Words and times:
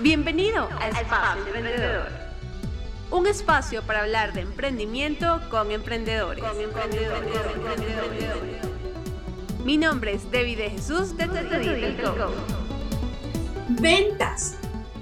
Bienvenido 0.00 0.68
a 0.78 0.90
Espacio 0.90 1.44
Emprendedor. 1.46 2.06
Un 3.10 3.26
espacio 3.26 3.82
para 3.82 4.02
hablar 4.02 4.32
de 4.32 4.42
emprendimiento 4.42 5.40
con 5.50 5.72
emprendedores. 5.72 6.44
Mi 9.64 9.76
nombre 9.76 10.12
es 10.12 10.30
David 10.30 10.58
de 10.58 10.70
Jesús 10.70 11.16
de 11.16 11.26
Ventas. 13.70 14.56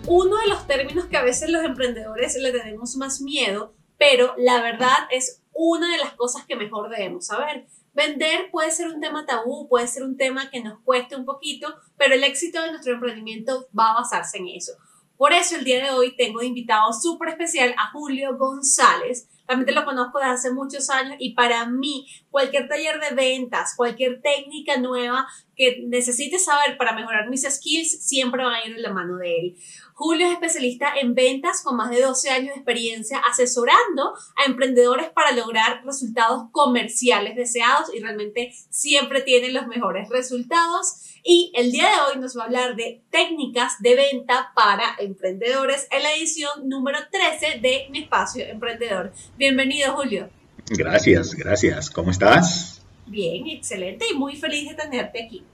Uno 0.07 0.39
de 0.39 0.49
los 0.49 0.67
términos 0.67 1.05
que 1.09 1.19
a 1.19 1.23
veces 1.23 1.51
los 1.51 1.63
emprendedores 1.63 2.35
le 2.37 2.51
tenemos 2.51 2.97
más 2.97 3.21
miedo, 3.21 3.75
pero 3.99 4.33
la 4.39 4.63
verdad 4.63 4.97
es 5.11 5.43
una 5.53 5.93
de 5.93 5.99
las 5.99 6.15
cosas 6.15 6.47
que 6.47 6.57
mejor 6.57 6.89
debemos 6.89 7.27
saber. 7.27 7.67
Vender 7.93 8.51
puede 8.51 8.71
ser 8.71 8.89
un 8.89 9.01
tema 9.01 9.27
tabú, 9.27 9.69
puede 9.69 9.89
ser 9.89 10.05
un 10.05 10.17
tema 10.17 10.51
que 10.51 10.63
nos 10.63 10.81
cueste 10.81 11.17
un 11.17 11.27
poquito, 11.27 11.75
pero 11.97 12.15
el 12.15 12.25
éxito 12.25 12.63
de 12.63 12.71
nuestro 12.71 12.95
emprendimiento 12.95 13.69
va 13.79 13.91
a 13.91 14.01
basarse 14.01 14.39
en 14.39 14.49
eso. 14.49 14.73
Por 15.17 15.33
eso 15.33 15.57
el 15.57 15.65
día 15.65 15.83
de 15.83 15.91
hoy 15.91 16.15
tengo 16.17 16.43
invitado 16.43 16.93
súper 16.93 17.31
especial 17.31 17.75
a 17.79 17.91
Julio 17.91 18.37
González. 18.37 19.29
Realmente 19.47 19.73
lo 19.73 19.85
conozco 19.85 20.19
desde 20.19 20.33
hace 20.33 20.53
muchos 20.53 20.91
años 20.91 21.17
y 21.19 21.35
para 21.35 21.67
mí 21.67 22.07
cualquier 22.31 22.69
taller 22.69 23.01
de 23.01 23.15
ventas, 23.15 23.75
cualquier 23.77 24.21
técnica 24.21 24.79
nueva 24.79 25.27
que 25.57 25.83
necesite 25.87 26.39
saber 26.39 26.77
para 26.77 26.95
mejorar 26.95 27.29
mis 27.31 27.43
skills, 27.43 28.07
siempre 28.07 28.45
va 28.45 28.57
a 28.57 28.67
ir 28.67 28.77
en 28.77 28.83
la 28.83 28.93
mano 28.93 29.17
de 29.17 29.39
él. 29.39 29.57
Julio 29.95 30.27
es 30.27 30.35
especialista 30.35 30.93
en 31.01 31.15
ventas 31.15 31.63
con 31.63 31.77
más 31.77 31.89
de 31.89 32.03
12 32.03 32.29
años 32.29 32.49
de 32.49 32.57
experiencia 32.57 33.19
asesorando 33.19 34.13
a 34.37 34.45
emprendedores 34.45 35.09
para 35.09 35.33
lograr 35.33 35.83
resultados 35.87 36.51
comerciales 36.53 37.35
deseados 37.35 37.95
y 37.95 38.01
realmente 38.01 38.53
siempre 38.69 39.23
tiene 39.23 39.51
los 39.53 39.67
mejores 39.67 40.11
resultados. 40.11 41.17
Y 41.25 41.51
el 41.55 41.73
día 41.73 41.89
de 41.89 42.13
hoy 42.13 42.21
nos 42.21 42.37
va 42.37 42.43
a 42.43 42.45
hablar 42.45 42.77
de 42.77 43.03
técnicas 43.11 43.81
de 43.81 43.97
venta 43.97 44.53
para 44.55 44.97
emprendedores 44.99 45.89
en 45.91 46.03
la 46.03 46.13
edición 46.13 46.69
número 46.69 46.99
13 47.11 47.61
de 47.61 47.89
Mi 47.91 48.01
Espacio 48.01 48.45
Emprendedor. 48.45 49.15
Bienvenido, 49.39 49.93
Julio. 49.95 50.31
Gracias, 50.71 51.35
gracias. 51.35 51.91
¿Cómo 51.91 52.11
estás? 52.11 52.81
Bien, 53.07 53.47
excelente 53.49 54.07
y 54.11 54.15
muy 54.15 54.35
feliz 54.37 54.71
de 54.71 54.75
tenerte 54.75 55.25
aquí. 55.25 55.45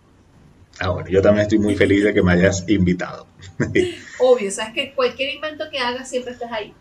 Ah, 0.78 0.91
bueno, 0.91 1.08
yo 1.08 1.20
también 1.20 1.42
estoy 1.42 1.58
muy 1.58 1.75
feliz 1.75 2.05
de 2.05 2.14
que 2.14 2.22
me 2.22 2.33
hayas 2.33 2.64
invitado. 2.69 3.27
Obvio, 4.20 4.53
sabes 4.53 4.72
que 4.72 4.92
cualquier 4.94 5.34
invento 5.34 5.64
que 5.69 5.80
hagas 5.80 6.08
siempre 6.08 6.33
estás 6.33 6.53
ahí. 6.53 6.72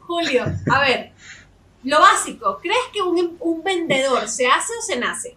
Julio, 0.00 0.44
a 0.70 0.80
ver, 0.80 1.12
lo 1.84 2.00
básico, 2.00 2.58
¿crees 2.60 2.78
que 2.92 3.00
un, 3.00 3.36
un 3.38 3.62
vendedor 3.62 4.28
se 4.28 4.48
hace 4.48 4.72
o 4.76 4.82
se 4.82 4.98
nace? 4.98 5.36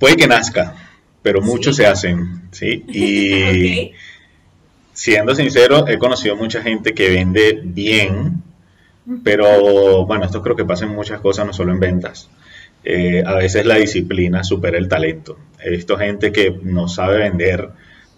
Puede 0.00 0.16
que 0.16 0.26
nazca, 0.26 0.74
pero 1.22 1.40
muchos 1.40 1.76
se 1.76 1.86
hacen, 1.86 2.48
¿sí? 2.50 2.84
Y 2.88 3.92
siendo 4.92 5.34
sincero, 5.36 5.86
he 5.86 5.96
conocido 5.96 6.34
mucha 6.34 6.60
gente 6.60 6.92
que 6.92 7.08
vende 7.08 7.60
bien, 7.62 8.42
pero 9.24 10.06
bueno, 10.06 10.24
esto 10.24 10.42
creo 10.42 10.56
que 10.56 10.64
pasa 10.64 10.84
en 10.84 10.94
muchas 10.94 11.20
cosas, 11.20 11.46
no 11.46 11.52
solo 11.52 11.72
en 11.72 11.80
ventas. 11.80 12.28
Eh, 12.82 13.22
a 13.26 13.34
veces 13.34 13.66
la 13.66 13.76
disciplina 13.76 14.44
supera 14.44 14.78
el 14.78 14.88
talento. 14.88 15.36
He 15.58 15.70
visto 15.70 15.98
gente 15.98 16.32
que 16.32 16.58
no 16.62 16.88
sabe 16.88 17.18
vender 17.18 17.68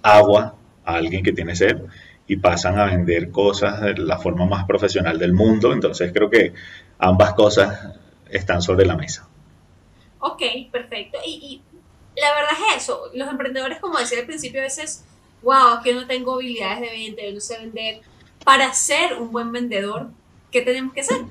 agua 0.02 0.54
a 0.84 0.94
alguien 0.94 1.22
que 1.22 1.32
tiene 1.32 1.56
sed 1.56 1.78
y 2.26 2.36
pasan 2.36 2.78
a 2.78 2.86
vender 2.86 3.30
cosas 3.30 3.80
de 3.80 3.94
la 3.94 4.18
forma 4.18 4.46
más 4.46 4.64
profesional 4.66 5.18
del 5.18 5.32
mundo. 5.32 5.72
Entonces 5.72 6.12
creo 6.12 6.30
que 6.30 6.52
ambas 6.98 7.34
cosas 7.34 7.96
están 8.30 8.62
sobre 8.62 8.86
la 8.86 8.96
mesa. 8.96 9.28
Ok, 10.20 10.42
perfecto. 10.70 11.18
Y, 11.26 11.62
la 12.16 12.34
verdad 12.34 12.52
es 12.70 12.82
eso. 12.82 13.10
Los 13.14 13.28
emprendedores, 13.28 13.80
como 13.80 13.98
decía 13.98 14.20
al 14.20 14.26
principio, 14.26 14.60
a 14.60 14.64
veces, 14.64 15.04
wow, 15.42 15.82
que 15.82 15.94
no 15.94 16.06
tengo 16.06 16.34
habilidades 16.34 16.80
de 16.80 16.90
venta, 16.90 17.22
yo 17.26 17.32
no 17.32 17.40
sé 17.40 17.58
vender. 17.58 18.00
Para 18.44 18.72
ser 18.74 19.14
un 19.14 19.32
buen 19.32 19.50
vendedor, 19.50 20.10
¿qué 20.52 20.60
tenemos 20.60 20.92
que 20.92 21.00
hacer? 21.00 21.22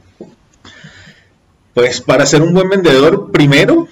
Pues 1.73 2.01
para 2.01 2.25
ser 2.25 2.41
un 2.41 2.53
buen 2.53 2.69
vendedor, 2.69 3.31
primero 3.31 3.87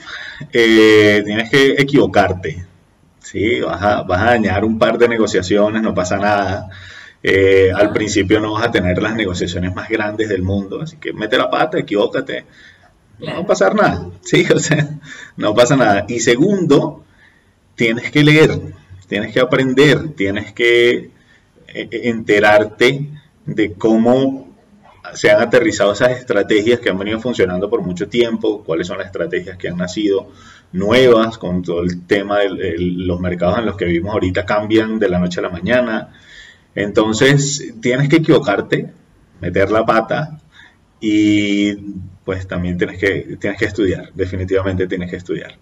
eh, 0.51 1.21
tienes 1.23 1.49
que 1.49 1.75
equivocarte. 1.77 2.65
¿sí? 3.21 3.61
Vas 3.61 3.81
a, 3.81 4.01
vas 4.01 4.21
a 4.21 4.25
dañar 4.25 4.65
un 4.65 4.77
par 4.77 4.97
de 4.97 5.07
negociaciones, 5.07 5.81
no 5.81 5.93
pasa 5.93 6.17
nada. 6.17 6.69
Eh, 7.21 7.71
al 7.73 7.93
principio 7.93 8.39
no 8.39 8.53
vas 8.53 8.67
a 8.67 8.71
tener 8.71 9.01
las 9.01 9.15
negociaciones 9.15 9.73
más 9.75 9.87
grandes 9.89 10.29
del 10.29 10.41
mundo, 10.41 10.81
así 10.81 10.97
que 10.97 11.13
mete 11.13 11.37
la 11.37 11.49
pata, 11.49 11.79
equivócate. 11.79 12.45
No 13.19 13.33
va 13.33 13.39
a 13.39 13.45
pasar 13.45 13.75
nada, 13.75 14.07
¿sí? 14.21 14.45
O 14.53 14.59
sea, 14.59 14.89
no 15.37 15.53
pasa 15.53 15.75
nada. 15.75 16.05
Y 16.07 16.19
segundo, 16.19 17.03
tienes 17.75 18.11
que 18.11 18.23
leer, 18.23 18.59
tienes 19.07 19.33
que 19.33 19.39
aprender, 19.39 20.09
tienes 20.15 20.53
que 20.53 21.11
eh, 21.67 21.89
enterarte 21.91 23.09
de 23.45 23.73
cómo 23.73 24.48
se 25.13 25.31
han 25.31 25.41
aterrizado 25.41 25.93
esas 25.93 26.11
estrategias 26.11 26.79
que 26.79 26.89
han 26.89 26.97
venido 26.97 27.19
funcionando 27.19 27.69
por 27.69 27.81
mucho 27.81 28.07
tiempo, 28.07 28.63
cuáles 28.63 28.87
son 28.87 28.97
las 28.97 29.07
estrategias 29.07 29.57
que 29.57 29.69
han 29.69 29.77
nacido 29.77 30.31
nuevas 30.71 31.37
con 31.37 31.63
todo 31.63 31.81
el 31.81 32.05
tema 32.05 32.39
de 32.39 32.75
los 32.77 33.19
mercados 33.19 33.59
en 33.59 33.65
los 33.65 33.75
que 33.75 33.85
vivimos 33.85 34.13
ahorita 34.13 34.45
cambian 34.45 34.99
de 34.99 35.09
la 35.09 35.19
noche 35.19 35.39
a 35.39 35.43
la 35.43 35.49
mañana. 35.49 36.13
Entonces 36.75 37.73
tienes 37.81 38.09
que 38.09 38.17
equivocarte, 38.17 38.93
meter 39.41 39.71
la 39.71 39.85
pata 39.85 40.39
y 40.99 41.73
pues 42.23 42.47
también 42.47 42.77
tienes 42.77 42.99
que, 42.99 43.37
tienes 43.39 43.59
que 43.59 43.65
estudiar, 43.65 44.11
definitivamente 44.13 44.87
tienes 44.87 45.09
que 45.09 45.17
estudiar. 45.17 45.57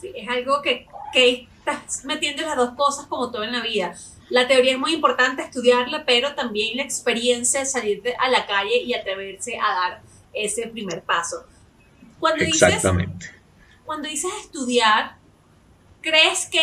Sí, 0.00 0.12
es 0.14 0.28
algo 0.28 0.60
que, 0.60 0.86
que 1.12 1.46
estás 1.58 2.04
metiendo 2.04 2.42
las 2.42 2.56
dos 2.56 2.70
cosas 2.70 3.06
como 3.06 3.30
todo 3.30 3.44
en 3.44 3.52
la 3.52 3.62
vida 3.62 3.94
la 4.30 4.48
teoría 4.48 4.72
es 4.72 4.78
muy 4.78 4.94
importante 4.94 5.42
estudiarla, 5.42 6.04
pero 6.04 6.34
también 6.34 6.76
la 6.76 6.82
experiencia 6.82 7.60
de 7.60 7.66
salir 7.66 8.02
a 8.18 8.28
la 8.28 8.46
calle 8.46 8.82
y 8.82 8.94
atreverse 8.94 9.58
a 9.58 9.74
dar 9.74 10.02
ese 10.32 10.66
primer 10.68 11.02
paso. 11.02 11.44
Cuando 12.18 12.44
Exactamente. 12.44 13.26
Dices, 13.26 13.40
cuando 13.84 14.08
dices 14.08 14.30
estudiar, 14.40 15.18
¿crees 16.00 16.46
que 16.46 16.62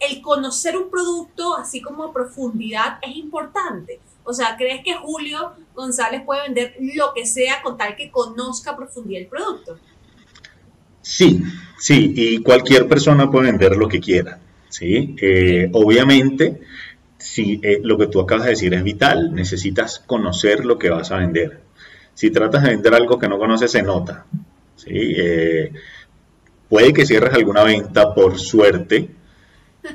el 0.00 0.20
conocer 0.22 0.76
un 0.76 0.90
producto 0.90 1.56
así 1.56 1.80
como 1.80 2.04
a 2.04 2.12
profundidad 2.12 2.98
es 3.02 3.16
importante? 3.16 4.00
O 4.24 4.32
sea, 4.32 4.56
¿crees 4.56 4.82
que 4.84 4.94
Julio 4.94 5.54
González 5.74 6.22
puede 6.24 6.42
vender 6.42 6.76
lo 6.80 7.12
que 7.14 7.26
sea 7.26 7.62
con 7.62 7.76
tal 7.76 7.96
que 7.96 8.10
conozca 8.10 8.72
a 8.72 8.76
profundidad 8.76 9.22
el 9.22 9.28
producto? 9.28 9.78
Sí, 11.00 11.42
sí, 11.78 12.12
y 12.14 12.42
cualquier 12.42 12.86
persona 12.86 13.30
puede 13.30 13.46
vender 13.46 13.76
lo 13.76 13.88
que 13.88 14.00
quiera. 14.00 14.40
¿Sí? 14.70 15.14
Eh, 15.20 15.68
obviamente, 15.72 16.60
si 17.18 17.60
eh, 17.62 17.80
lo 17.82 17.98
que 17.98 18.06
tú 18.06 18.20
acabas 18.20 18.44
de 18.44 18.50
decir 18.50 18.72
es 18.72 18.82
vital, 18.82 19.34
necesitas 19.34 19.98
conocer 19.98 20.64
lo 20.64 20.78
que 20.78 20.88
vas 20.88 21.10
a 21.10 21.18
vender. 21.18 21.60
Si 22.14 22.30
tratas 22.30 22.62
de 22.62 22.70
vender 22.70 22.94
algo 22.94 23.18
que 23.18 23.28
no 23.28 23.38
conoces, 23.38 23.70
se 23.70 23.82
nota. 23.82 24.24
¿sí? 24.76 24.88
Eh, 24.90 25.72
puede 26.68 26.94
que 26.94 27.04
cierres 27.04 27.34
alguna 27.34 27.64
venta 27.64 28.14
por 28.14 28.38
suerte, 28.38 29.08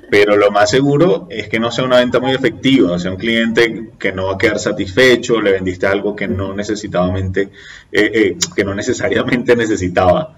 pero 0.09 0.35
lo 0.35 0.51
más 0.51 0.71
seguro 0.71 1.27
es 1.29 1.47
que 1.47 1.59
no 1.59 1.71
sea 1.71 1.85
una 1.85 1.99
venta 1.99 2.19
muy 2.19 2.31
efectiva, 2.31 2.93
o 2.93 2.99
sea, 2.99 3.11
un 3.11 3.17
cliente 3.17 3.91
que 3.99 4.11
no 4.11 4.25
va 4.27 4.33
a 4.33 4.37
quedar 4.37 4.59
satisfecho, 4.59 5.39
le 5.39 5.51
vendiste 5.51 5.85
algo 5.85 6.15
que 6.15 6.27
no 6.27 6.55
que 8.55 8.63
no 8.63 8.73
necesariamente 8.73 9.55
necesitaba. 9.55 10.35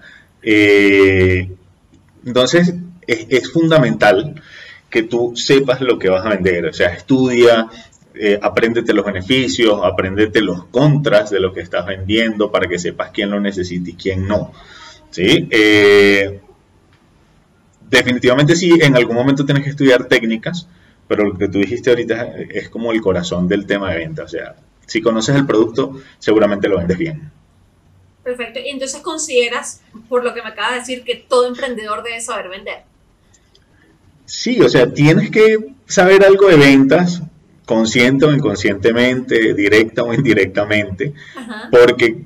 entonces, 2.24 2.74
es, 3.08 3.50
fundamental 3.50 4.40
que 4.90 5.02
tú 5.02 5.32
sepas 5.34 5.80
lo 5.80 5.98
que 5.98 6.08
vas 6.08 6.24
a 6.24 6.30
vender, 6.30 6.66
o 6.66 6.72
sea, 6.72 6.88
estudia, 6.88 7.68
eh, 8.14 8.38
apréndete 8.40 8.92
los 8.92 9.04
beneficios, 9.04 9.80
apréndete 9.82 10.40
los 10.40 10.64
contras 10.66 11.30
de 11.30 11.40
lo 11.40 11.52
que 11.52 11.60
estás 11.60 11.86
vendiendo 11.86 12.50
para 12.50 12.68
que 12.68 12.78
sepas 12.78 13.10
quién 13.10 13.30
lo 13.30 13.40
necesita 13.40 13.90
y 13.90 13.94
quién 13.94 14.26
no. 14.26 14.52
¿sí? 15.10 15.48
Eh, 15.50 16.40
definitivamente 17.88 18.56
sí, 18.56 18.72
en 18.80 18.96
algún 18.96 19.16
momento 19.16 19.44
tienes 19.44 19.64
que 19.64 19.70
estudiar 19.70 20.04
técnicas, 20.04 20.68
pero 21.06 21.24
lo 21.24 21.38
que 21.38 21.48
tú 21.48 21.58
dijiste 21.58 21.90
ahorita 21.90 22.34
es 22.50 22.68
como 22.68 22.92
el 22.92 23.00
corazón 23.00 23.48
del 23.48 23.66
tema 23.66 23.90
de 23.90 23.98
venta. 23.98 24.24
O 24.24 24.28
sea, 24.28 24.56
si 24.86 25.00
conoces 25.00 25.36
el 25.36 25.46
producto, 25.46 26.00
seguramente 26.18 26.68
lo 26.68 26.78
vendes 26.78 26.98
bien. 26.98 27.30
Perfecto. 28.22 28.58
Y 28.58 28.68
entonces 28.68 29.00
consideras, 29.00 29.82
por 30.08 30.22
lo 30.22 30.34
que 30.34 30.42
me 30.42 30.48
acaba 30.48 30.72
de 30.72 30.80
decir, 30.80 31.02
que 31.02 31.14
todo 31.16 31.46
emprendedor 31.46 32.02
debe 32.02 32.20
saber 32.20 32.50
vender. 32.50 32.82
Sí, 34.28 34.60
o 34.60 34.68
sea, 34.68 34.92
tienes 34.92 35.30
que 35.30 35.56
saber 35.86 36.22
algo 36.22 36.48
de 36.48 36.58
ventas, 36.58 37.22
consciente 37.64 38.26
o 38.26 38.32
inconscientemente, 38.32 39.54
directa 39.54 40.02
o 40.02 40.12
indirectamente, 40.12 41.14
porque 41.70 42.24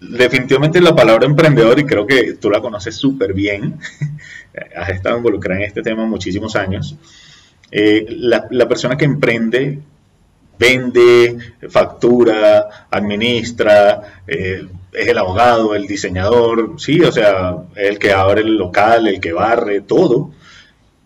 definitivamente 0.00 0.80
la 0.80 0.96
palabra 0.96 1.26
emprendedor, 1.26 1.78
y 1.78 1.84
creo 1.84 2.06
que 2.06 2.32
tú 2.40 2.50
la 2.50 2.62
conoces 2.62 2.96
súper 2.96 3.34
bien, 3.34 3.78
has 4.74 4.88
estado 4.88 5.18
involucrada 5.18 5.60
en 5.60 5.66
este 5.66 5.82
tema 5.82 6.06
muchísimos 6.06 6.56
años, 6.56 6.96
eh, 7.70 8.06
la, 8.08 8.66
persona 8.66 8.96
que 8.96 9.04
emprende 9.04 9.80
vende, 10.58 11.36
factura, 11.68 12.86
administra, 12.90 14.22
eh, 14.26 14.66
es 14.92 15.08
el 15.08 15.18
abogado, 15.18 15.74
el 15.74 15.86
diseñador, 15.86 16.80
sí, 16.80 17.02
o 17.02 17.12
sea, 17.12 17.54
el 17.76 17.98
que 17.98 18.12
abre 18.12 18.40
el 18.40 18.56
local, 18.56 19.08
el 19.08 19.20
que 19.20 19.34
barre, 19.34 19.82
todo 19.82 20.37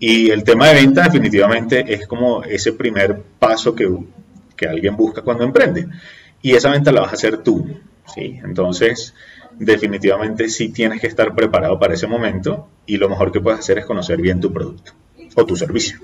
Y 0.05 0.31
el 0.31 0.43
tema 0.43 0.67
de 0.67 0.75
venta 0.75 1.05
definitivamente 1.05 1.95
es 1.95 2.09
como 2.09 2.43
ese 2.43 2.73
primer 2.73 3.23
paso 3.39 3.73
que, 3.73 3.89
que 4.57 4.67
alguien 4.67 4.97
busca 4.97 5.23
cuando 5.23 5.45
emprende. 5.45 5.87
Y 6.43 6.57
esa 6.57 6.71
venta 6.71 6.91
la 6.91 7.03
vas 7.03 7.13
a 7.13 7.15
hacer 7.15 7.45
tú. 7.45 7.69
¿sí? 8.13 8.41
Entonces, 8.43 9.15
definitivamente 9.53 10.49
sí 10.49 10.71
tienes 10.71 11.01
que 11.01 11.07
estar 11.07 11.37
preparado 11.37 11.79
para 11.79 11.95
ese 11.95 12.09
momento 12.09 12.67
y 12.85 12.97
lo 12.97 13.09
mejor 13.09 13.31
que 13.31 13.41
puedes 13.41 13.61
hacer 13.61 13.79
es 13.79 13.87
conocer 13.87 14.21
bien 14.21 14.41
tu 14.41 14.53
producto 14.53 14.91
o 15.37 15.47
tu 15.47 15.55
servicio. 15.55 16.01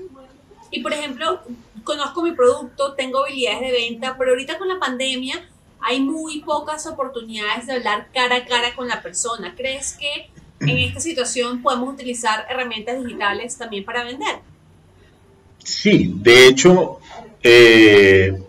Y 0.71 0.81
por 0.81 0.93
ejemplo, 0.93 1.41
conozco 1.83 2.23
mi 2.23 2.31
producto, 2.31 2.93
tengo 2.93 3.25
habilidades 3.25 3.59
de 3.59 3.71
venta, 3.73 4.15
pero 4.17 4.31
ahorita 4.31 4.57
con 4.57 4.69
la 4.69 4.79
pandemia 4.79 5.45
hay 5.81 5.99
muy 5.99 6.39
pocas 6.39 6.87
oportunidades 6.87 7.67
de 7.67 7.73
hablar 7.73 8.07
cara 8.13 8.37
a 8.37 8.45
cara 8.45 8.73
con 8.77 8.87
la 8.87 9.01
persona. 9.01 9.55
¿Crees 9.57 9.97
que 9.99 10.29
en 10.61 10.77
esta 10.77 10.99
situación 10.99 11.61
podemos 11.61 11.93
utilizar 11.93 12.45
herramientas 12.49 13.03
digitales 13.03 13.57
también 13.57 13.85
para 13.85 14.03
vender? 14.03 14.37
Sí, 15.63 16.13
de 16.17 16.47
hecho, 16.47 16.99
eh, 17.43 18.41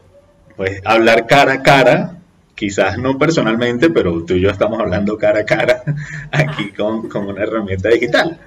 pues 0.56 0.80
hablar 0.84 1.26
cara 1.26 1.54
a 1.54 1.62
cara, 1.62 2.18
quizás 2.54 2.98
no 2.98 3.18
personalmente, 3.18 3.90
pero 3.90 4.24
tú 4.24 4.34
y 4.34 4.40
yo 4.40 4.50
estamos 4.50 4.80
hablando 4.80 5.16
cara 5.16 5.40
a 5.40 5.44
cara 5.44 5.82
aquí 6.32 6.70
con, 6.70 7.08
con 7.08 7.26
una 7.26 7.42
herramienta 7.42 7.88
digital. 7.88 8.38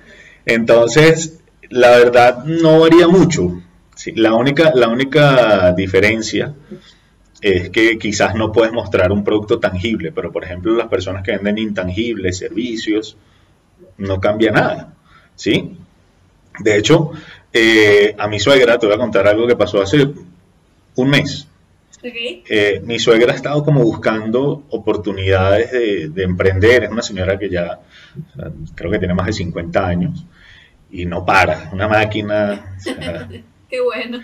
Entonces, 0.45 1.39
la 1.69 1.91
verdad 1.91 2.43
no 2.45 2.79
varía 2.81 3.07
mucho. 3.07 3.61
la, 4.15 4.33
única, 4.33 4.71
la 4.75 4.89
única 4.89 5.73
diferencia 5.73 6.53
es 7.41 7.69
que 7.69 7.97
quizás 7.97 8.35
no 8.35 8.51
puedes 8.51 8.71
mostrar 8.71 9.11
un 9.11 9.23
producto 9.23 9.59
tangible, 9.59 10.11
pero 10.11 10.31
por 10.31 10.43
ejemplo 10.45 10.75
las 10.75 10.87
personas 10.87 11.23
que 11.23 11.33
venden 11.33 11.57
intangibles, 11.57 12.37
servicios, 12.37 13.17
no 13.97 14.19
cambia 14.19 14.51
nada. 14.51 14.93
¿sí? 15.35 15.77
De 16.59 16.77
hecho, 16.77 17.11
eh, 17.51 18.15
a 18.17 18.27
mi 18.27 18.39
suegra, 18.39 18.77
te 18.77 18.85
voy 18.85 18.95
a 18.95 18.99
contar 18.99 19.27
algo 19.27 19.47
que 19.47 19.55
pasó 19.55 19.81
hace 19.81 20.07
un 20.95 21.09
mes. 21.09 21.47
Eh, 22.03 22.81
mi 22.83 22.99
suegra 22.99 23.31
ha 23.31 23.35
estado 23.35 23.63
como 23.63 23.81
buscando 23.81 24.63
oportunidades 24.69 25.71
de, 26.13 26.23
emprender. 26.23 26.83
Es 26.83 26.91
una 26.91 27.01
señora 27.01 27.39
que 27.39 27.49
ya 27.49 27.79
creo 28.75 28.91
que 28.91 28.99
tiene 28.99 29.13
más 29.13 29.27
de 29.27 29.33
50 29.33 29.87
años 29.87 30.25
y 30.91 31.05
no 31.05 31.25
para, 31.25 31.69
una 31.71 31.87
máquina. 31.87 32.75
Qué 33.69 33.81
bueno. 33.81 34.19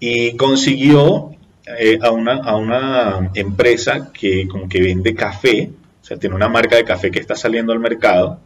Y 0.00 0.36
consiguió 0.36 1.30
eh, 1.78 1.98
a, 2.02 2.10
una, 2.10 2.36
a 2.38 2.56
una 2.56 3.30
empresa 3.34 4.10
que 4.12 4.48
como 4.48 4.68
que 4.68 4.80
vende 4.80 5.14
café, 5.14 5.70
o 6.00 6.04
sea, 6.04 6.16
tiene 6.16 6.34
una 6.34 6.48
marca 6.48 6.76
de 6.76 6.84
café 6.84 7.10
que 7.10 7.20
está 7.20 7.36
saliendo 7.36 7.72
al 7.72 7.78
mercado. 7.78 8.40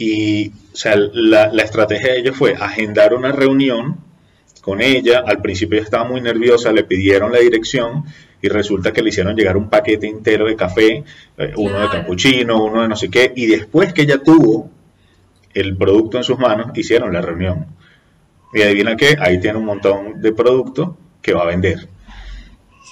Y 0.00 0.48
o 0.48 0.76
sea, 0.76 0.96
la, 0.96 1.52
la 1.52 1.62
estrategia 1.62 2.14
de 2.14 2.20
ellos 2.20 2.34
fue 2.34 2.54
agendar 2.54 3.12
una 3.12 3.32
reunión 3.32 3.98
con 4.62 4.80
ella. 4.80 5.22
Al 5.26 5.42
principio 5.42 5.76
ella 5.76 5.84
estaba 5.84 6.04
muy 6.08 6.22
nerviosa, 6.22 6.72
le 6.72 6.84
pidieron 6.84 7.30
la 7.32 7.38
dirección 7.38 8.04
y 8.40 8.48
resulta 8.48 8.94
que 8.94 9.02
le 9.02 9.10
hicieron 9.10 9.36
llegar 9.36 9.58
un 9.58 9.68
paquete 9.68 10.06
entero 10.06 10.46
de 10.46 10.56
café, 10.56 11.04
eh, 11.36 11.52
uno 11.54 11.80
de 11.80 11.88
capuchino, 11.90 12.64
uno 12.64 12.80
de 12.80 12.88
no 12.88 12.96
sé 12.96 13.10
qué, 13.10 13.30
y 13.36 13.44
después 13.44 13.92
que 13.92 14.02
ella 14.02 14.22
tuvo 14.22 14.70
el 15.52 15.76
producto 15.76 16.16
en 16.16 16.24
sus 16.24 16.38
manos, 16.38 16.68
hicieron 16.78 17.12
la 17.12 17.20
reunión. 17.20 17.66
Y 18.54 18.62
adivina 18.62 18.96
qué, 18.96 19.18
ahí 19.20 19.38
tiene 19.38 19.58
un 19.58 19.66
montón 19.66 20.22
de 20.22 20.32
producto 20.32 20.96
que 21.20 21.34
va 21.34 21.42
a 21.42 21.46
vender. 21.46 21.86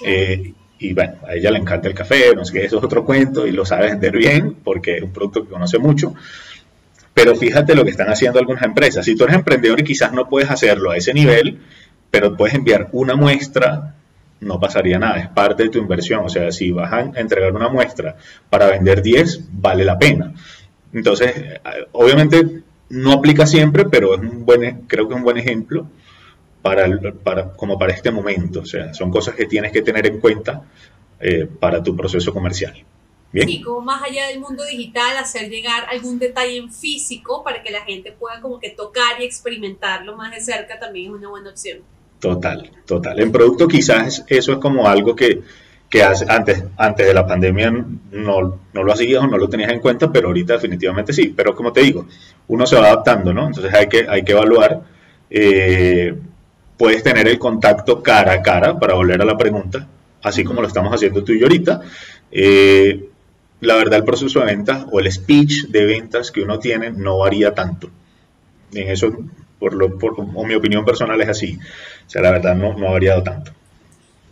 Eh, 0.05 0.53
y 0.77 0.93
bueno, 0.93 1.15
a 1.27 1.33
ella 1.33 1.49
le 1.49 1.57
encanta 1.57 1.87
el 1.87 1.95
café, 1.95 2.35
no 2.35 2.45
sé 2.45 2.53
qué, 2.53 2.65
eso 2.65 2.77
es 2.77 2.83
otro 2.83 3.03
cuento 3.03 3.47
y 3.47 3.51
lo 3.51 3.65
sabe 3.65 3.87
vender 3.87 4.15
bien 4.15 4.57
porque 4.63 4.97
es 4.97 5.01
un 5.01 5.11
producto 5.11 5.43
que 5.43 5.49
conoce 5.49 5.79
mucho. 5.79 6.13
Pero 7.21 7.35
fíjate 7.35 7.75
lo 7.75 7.83
que 7.83 7.91
están 7.91 8.07
haciendo 8.07 8.39
algunas 8.39 8.63
empresas. 8.63 9.03
Si 9.03 9.13
tú 9.13 9.25
eres 9.25 9.35
emprendedor 9.35 9.77
y 9.81 9.83
quizás 9.83 10.13
no 10.13 10.29
puedes 10.29 10.49
hacerlo 10.49 10.91
a 10.91 10.95
ese 10.95 11.13
nivel, 11.13 11.59
pero 12.09 12.37
puedes 12.37 12.55
enviar 12.55 12.87
una 12.93 13.17
muestra, 13.17 13.93
no 14.39 14.57
pasaría 14.57 14.99
nada, 14.99 15.17
es 15.17 15.27
parte 15.27 15.63
de 15.63 15.69
tu 15.69 15.79
inversión. 15.79 16.23
O 16.23 16.29
sea, 16.29 16.49
si 16.53 16.71
vas 16.71 16.93
a 16.93 17.01
entregar 17.19 17.53
una 17.53 17.67
muestra 17.67 18.15
para 18.49 18.67
vender 18.67 19.01
10, 19.01 19.49
vale 19.51 19.83
la 19.83 19.99
pena. 19.99 20.33
Entonces, 20.93 21.33
obviamente 21.91 22.61
no 22.87 23.11
aplica 23.11 23.45
siempre, 23.45 23.83
pero 23.83 24.15
es 24.15 24.21
un 24.21 24.45
buen, 24.45 24.83
creo 24.87 25.09
que 25.09 25.13
es 25.13 25.17
un 25.17 25.25
buen 25.25 25.35
ejemplo 25.35 25.89
para, 26.61 27.51
como 27.57 27.77
para 27.77 27.91
este 27.91 28.11
momento. 28.11 28.61
O 28.61 28.65
sea, 28.65 28.93
son 28.93 29.11
cosas 29.11 29.35
que 29.35 29.45
tienes 29.45 29.73
que 29.73 29.81
tener 29.81 30.07
en 30.07 30.21
cuenta 30.21 30.63
eh, 31.19 31.49
para 31.59 31.83
tu 31.83 31.97
proceso 31.97 32.33
comercial. 32.33 32.81
¿Bien? 33.31 33.47
Sí, 33.47 33.61
como 33.61 33.81
más 33.81 34.01
allá 34.01 34.27
del 34.27 34.39
mundo 34.39 34.63
digital, 34.65 35.17
hacer 35.17 35.49
llegar 35.49 35.85
algún 35.89 36.17
detalle 36.17 36.57
en 36.57 36.71
físico 36.71 37.43
para 37.43 37.61
que 37.61 37.69
la 37.69 37.81
gente 37.81 38.11
pueda 38.11 38.41
como 38.41 38.59
que 38.59 38.71
tocar 38.71 39.21
y 39.21 39.23
experimentarlo 39.23 40.15
más 40.15 40.31
de 40.31 40.41
cerca 40.41 40.79
también 40.79 41.11
es 41.11 41.17
una 41.17 41.29
buena 41.29 41.51
opción. 41.51 41.79
Total, 42.19 42.71
total. 42.85 43.19
En 43.19 43.31
producto 43.31 43.67
quizás 43.67 44.25
eso 44.27 44.53
es 44.53 44.57
como 44.57 44.87
algo 44.87 45.15
que, 45.15 45.41
que 45.89 46.03
antes, 46.03 46.63
antes 46.75 47.07
de 47.07 47.13
la 47.13 47.25
pandemia 47.25 47.71
no, 47.71 48.59
no 48.73 48.83
lo 48.83 48.91
hacías 48.91 49.23
o 49.23 49.27
no 49.27 49.37
lo 49.37 49.47
tenías 49.47 49.71
en 49.71 49.79
cuenta, 49.79 50.11
pero 50.11 50.27
ahorita 50.27 50.53
definitivamente 50.53 51.13
sí. 51.13 51.33
Pero 51.35 51.55
como 51.55 51.71
te 51.71 51.81
digo, 51.81 52.07
uno 52.47 52.65
se 52.65 52.75
va 52.75 52.87
adaptando, 52.87 53.33
¿no? 53.33 53.47
Entonces 53.47 53.73
hay 53.73 53.87
que, 53.87 54.05
hay 54.09 54.23
que 54.23 54.31
evaluar. 54.33 54.81
Eh, 55.29 56.13
puedes 56.77 57.03
tener 57.03 57.27
el 57.27 57.37
contacto 57.39 58.01
cara 58.01 58.33
a 58.33 58.41
cara, 58.41 58.77
para 58.79 58.95
volver 58.95 59.21
a 59.21 59.25
la 59.25 59.37
pregunta, 59.37 59.87
así 60.23 60.43
como 60.43 60.61
lo 60.61 60.67
estamos 60.67 60.93
haciendo 60.93 61.23
tú 61.23 61.33
y 61.33 61.39
yo 61.39 61.45
ahorita. 61.45 61.81
Eh, 62.31 63.09
la 63.61 63.75
verdad, 63.75 63.99
el 63.99 64.05
proceso 64.05 64.39
de 64.39 64.45
ventas 64.45 64.85
o 64.91 64.99
el 64.99 65.11
speech 65.11 65.67
de 65.67 65.85
ventas 65.85 66.31
que 66.31 66.41
uno 66.41 66.59
tiene 66.59 66.91
no 66.91 67.17
varía 67.19 67.53
tanto. 67.53 67.89
En 68.71 68.89
eso, 68.89 69.11
por 69.59 69.73
lo, 69.73 69.97
por, 69.97 70.15
o 70.19 70.45
mi 70.45 70.55
opinión 70.55 70.85
personal 70.85 71.19
es 71.21 71.29
así. 71.29 71.57
O 72.07 72.09
sea, 72.09 72.21
la 72.21 72.31
verdad 72.31 72.55
no, 72.55 72.73
no 72.73 72.87
ha 72.87 72.91
variado 72.91 73.23
tanto. 73.23 73.51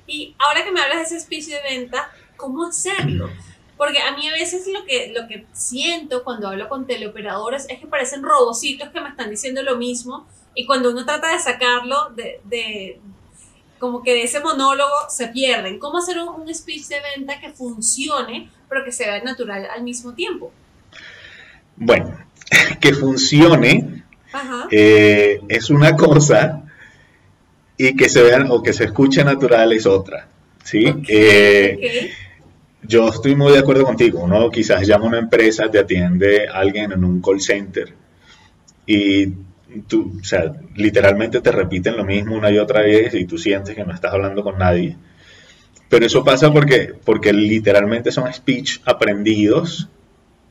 Y 0.06 0.34
ahora 0.40 0.64
que 0.64 0.72
me 0.72 0.80
hablas 0.80 1.10
de 1.10 1.16
ese 1.16 1.20
speech 1.20 1.48
de 1.48 1.62
venta, 1.62 2.10
¿cómo 2.38 2.66
hacerlo? 2.66 3.30
Porque 3.76 4.00
a 4.00 4.16
mí 4.16 4.28
a 4.28 4.32
veces 4.32 4.68
lo 4.68 4.86
que, 4.86 5.14
lo 5.14 5.28
que 5.28 5.46
siento 5.52 6.24
cuando 6.24 6.48
hablo 6.48 6.70
con 6.70 6.88
teleoperadores 6.88 7.68
es 7.70 7.80
que 7.80 7.88
parecen 7.88 8.24
robocitos 8.24 8.90
que 8.90 9.02
me 9.02 9.10
están 9.10 9.30
diciendo 9.30 9.62
lo 9.62 9.78
mismo 9.78 10.26
y 10.56 10.66
cuando 10.66 10.92
uno 10.92 11.06
trata 11.06 11.34
de 11.34 11.40
sacarlo 11.40 12.10
de, 12.16 12.40
de 12.46 13.00
como 13.80 14.04
que 14.04 14.14
de 14.14 14.24
ese 14.24 14.40
monólogo 14.40 14.96
se 15.10 15.28
pierden. 15.28 15.80
¿Cómo 15.80 16.00
hacer 16.00 16.18
un, 16.20 16.54
speech 16.54 16.88
de 16.88 16.98
venta 17.16 17.40
que 17.40 17.52
funcione 17.52 18.50
pero 18.70 18.84
que 18.84 18.92
sea 18.92 19.22
natural 19.24 19.68
al 19.74 19.84
mismo 19.84 20.14
tiempo? 20.14 20.52
Bueno, 21.76 22.18
que 22.82 22.94
funcione 22.94 24.04
eh, 24.72 25.42
es 25.48 25.70
una 25.70 25.96
cosa 25.96 26.64
y 27.78 27.96
que 27.96 28.10
se 28.10 28.24
vean 28.24 28.48
o 28.50 28.62
que 28.62 28.74
se 28.74 28.86
escuche 28.86 29.24
natural 29.24 29.72
es 29.74 29.86
otra. 29.86 30.28
¿sí? 30.64 30.86
Eh, 31.08 32.12
yo 32.84 33.10
estoy 33.10 33.36
muy 33.36 33.54
de 33.54 33.60
acuerdo 33.60 33.84
contigo. 33.84 34.22
Uno 34.22 34.50
quizás 34.50 34.86
llama 34.88 35.06
a 35.06 35.10
una 35.10 35.20
empresa, 35.20 35.70
te 35.70 35.80
atiende 35.80 36.48
alguien 36.48 36.92
en 36.92 37.04
un 37.04 37.22
call 37.22 37.42
center 37.42 37.94
y 38.86 39.28
tú, 39.88 40.18
o 40.20 40.24
sea, 40.24 40.54
literalmente 40.76 41.42
te 41.42 41.52
repiten 41.52 41.98
lo 41.98 42.06
mismo 42.06 42.36
una 42.36 42.52
y 42.52 42.58
otra 42.58 42.82
vez 42.82 43.14
y 43.14 43.26
tú 43.26 43.38
sientes 43.38 43.76
que 43.76 43.86
no 43.86 43.94
estás 43.94 44.14
hablando 44.14 44.44
con 44.44 44.58
nadie. 44.58 44.98
Pero 45.90 46.06
eso 46.06 46.24
pasa 46.24 46.52
porque, 46.52 46.94
porque 47.06 47.32
literalmente 47.34 48.12
son 48.12 48.32
speech 48.34 48.82
aprendidos 48.86 49.90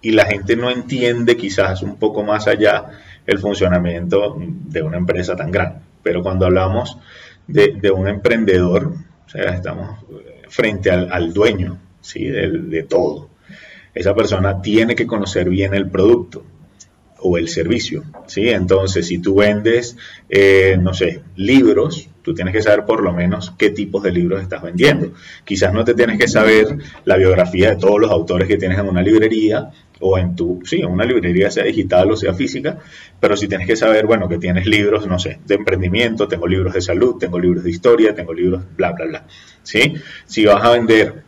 y 0.00 0.12
la 0.12 0.24
gente 0.26 0.56
no 0.56 0.70
entiende 0.70 1.36
quizás 1.36 1.82
un 1.82 1.96
poco 1.96 2.22
más 2.22 2.46
allá 2.46 2.86
el 3.26 3.38
funcionamiento 3.38 4.36
de 4.38 4.82
una 4.82 4.96
empresa 4.96 5.36
tan 5.36 5.50
grande. 5.50 5.80
Pero 6.02 6.22
cuando 6.22 6.46
hablamos 6.46 6.98
de, 7.46 7.90
un 7.90 8.08
emprendedor, 8.08 8.94
o 9.26 9.28
sea, 9.28 9.54
estamos 9.54 10.04
frente 10.48 10.90
al, 10.90 11.32
dueño 11.32 11.78
¿sí? 12.00 12.24
de, 12.24 12.48
de 12.48 12.82
todo. 12.84 13.28
Esa 13.94 14.14
persona 14.14 14.62
tiene 14.62 14.94
que 14.94 15.06
conocer 15.06 15.48
bien 15.48 15.74
el 15.74 15.88
producto, 15.90 16.44
o 17.20 17.38
el 17.38 17.48
servicio, 17.48 18.04
¿sí? 18.26 18.48
Entonces, 18.48 19.06
si 19.06 19.18
tú 19.18 19.36
vendes, 19.36 19.96
eh, 20.28 20.78
no 20.80 20.94
sé, 20.94 21.22
libros, 21.36 22.08
tú 22.22 22.34
tienes 22.34 22.52
que 22.52 22.62
saber 22.62 22.84
por 22.84 23.02
lo 23.02 23.12
menos 23.12 23.54
qué 23.56 23.70
tipos 23.70 24.02
de 24.02 24.12
libros 24.12 24.42
estás 24.42 24.62
vendiendo. 24.62 25.12
Quizás 25.44 25.72
no 25.72 25.84
te 25.84 25.94
tienes 25.94 26.18
que 26.18 26.28
saber 26.28 26.78
la 27.04 27.16
biografía 27.16 27.70
de 27.70 27.76
todos 27.76 28.00
los 28.00 28.10
autores 28.10 28.48
que 28.48 28.56
tienes 28.56 28.78
en 28.78 28.88
una 28.88 29.02
librería 29.02 29.70
o 30.00 30.18
en 30.18 30.36
tu, 30.36 30.60
sí, 30.64 30.80
en 30.80 30.86
una 30.86 31.04
librería 31.04 31.50
sea 31.50 31.64
digital 31.64 32.10
o 32.10 32.16
sea 32.16 32.34
física, 32.34 32.78
pero 33.18 33.36
si 33.36 33.48
tienes 33.48 33.66
que 33.66 33.76
saber, 33.76 34.06
bueno, 34.06 34.28
que 34.28 34.38
tienes 34.38 34.66
libros, 34.66 35.06
no 35.06 35.18
sé, 35.18 35.38
de 35.46 35.54
emprendimiento, 35.54 36.28
tengo 36.28 36.46
libros 36.46 36.74
de 36.74 36.82
salud, 36.82 37.16
tengo 37.16 37.38
libros 37.38 37.64
de 37.64 37.70
historia, 37.70 38.14
tengo 38.14 38.34
libros, 38.34 38.62
bla, 38.76 38.92
bla, 38.92 39.06
bla, 39.06 39.26
¿sí? 39.62 39.94
Si 40.26 40.44
vas 40.44 40.62
a 40.62 40.70
vender, 40.70 41.22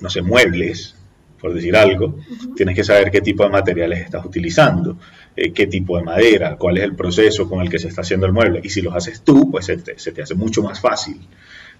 no 0.00 0.08
sé, 0.08 0.22
muebles, 0.22 0.96
por 1.42 1.52
decir 1.52 1.74
algo, 1.74 2.20
tienes 2.54 2.76
que 2.76 2.84
saber 2.84 3.10
qué 3.10 3.20
tipo 3.20 3.42
de 3.42 3.50
materiales 3.50 3.98
estás 3.98 4.24
utilizando, 4.24 4.96
eh, 5.34 5.52
qué 5.52 5.66
tipo 5.66 5.98
de 5.98 6.04
madera, 6.04 6.56
cuál 6.56 6.78
es 6.78 6.84
el 6.84 6.94
proceso 6.94 7.48
con 7.48 7.60
el 7.60 7.68
que 7.68 7.80
se 7.80 7.88
está 7.88 8.02
haciendo 8.02 8.26
el 8.26 8.32
mueble. 8.32 8.60
Y 8.62 8.70
si 8.70 8.80
los 8.80 8.94
haces 8.94 9.22
tú, 9.22 9.50
pues 9.50 9.66
se 9.66 9.76
te, 9.76 10.22
hace 10.22 10.34
mucho 10.36 10.62
más 10.62 10.80
fácil 10.80 11.16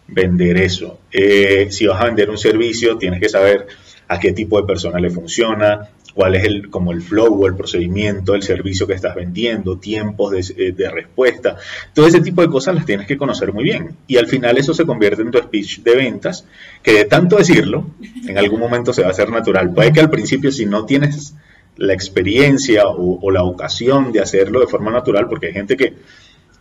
vender 0.09 0.57
eso. 0.57 0.99
Eh, 1.13 1.69
si 1.71 1.87
vas 1.87 2.03
a 2.03 2.07
vender 2.07 2.29
un 2.29 2.39
servicio, 2.39 2.99
tienes 2.99 3.21
que 3.21 3.29
saber 3.29 3.69
a 4.09 4.19
qué 4.19 4.33
tipo 4.33 4.61
de 4.61 4.67
persona 4.67 4.99
le 4.99 5.11
funciona, 5.11 5.89
cuál 6.15 6.35
es 6.35 6.45
el, 6.45 6.71
como 6.71 6.93
el 6.93 7.03
flow 7.03 7.43
o 7.43 7.47
el 7.47 7.55
procedimiento 7.55 8.33
del 8.33 8.43
servicio 8.43 8.87
que 8.87 8.95
estás 8.95 9.15
vendiendo, 9.15 9.79
tiempos 9.79 10.31
de, 10.33 10.41
eh, 10.57 10.73
de, 10.73 10.91
respuesta. 10.91 11.57
Todo 11.95 12.07
ese 12.07 12.21
tipo 12.21 12.43
de 12.43 12.49
cosas 12.49 12.75
las 12.75 12.87
tienes 12.87 13.07
que 13.07 13.17
conocer 13.17 13.53
muy 13.53 13.65
bien. 13.65 13.97
Y 14.07 14.17
al 14.17 14.27
final 14.27 14.59
eso 14.59 14.75
se 14.75 14.85
convierte 14.85 15.23
en 15.23 15.31
tu 15.31 15.39
speech 15.39 15.81
de 15.81 15.97
ventas, 15.97 16.47
que 16.83 16.93
de 16.93 17.05
tanto 17.05 17.37
decirlo, 17.37 17.87
en 18.27 18.39
algún 18.39 18.61
momento 18.61 18.93
se 18.93 19.03
va 19.03 19.09
a 19.09 19.13
hacer 19.13 19.31
natural. 19.31 19.73
Puede 19.73 19.93
que 19.93 20.01
al 20.01 20.11
principio 20.11 20.53
si 20.53 20.67
no 20.67 20.85
tienes 20.85 21.35
la 21.77 21.95
experiencia 21.95 22.87
o, 22.87 23.31
la 23.31 23.45
ocasión 23.45 24.13
de 24.13 24.21
hacerlo 24.21 24.61
de 24.61 24.67
forma 24.67 24.91
natural, 24.91 25.27
porque 25.29 25.47
hay 25.47 25.53
gente 25.55 25.77
que, 25.77 25.95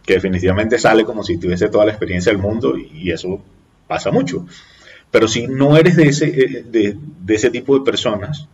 que 0.05 0.13
definitivamente 0.13 0.79
sale 0.79 1.03
como 1.03 1.23
si 1.23 1.37
tuviese 1.37 1.67
toda 1.67 1.85
la 1.85 1.91
experiencia 1.91 2.31
del 2.31 2.41
mundo 2.41 2.77
y 2.77 3.11
eso 3.11 3.41
pasa 3.87 4.11
mucho. 4.11 4.45
Pero 5.11 5.27
si 5.27 5.47
no 5.47 5.75
eres 5.75 5.97
de 5.97 6.03
ese, 6.03 6.27
eh, 6.27 6.63
de 6.65 7.35
ese 7.35 7.49
tipo 7.49 7.77
de 7.77 7.83
personas, 7.83 8.47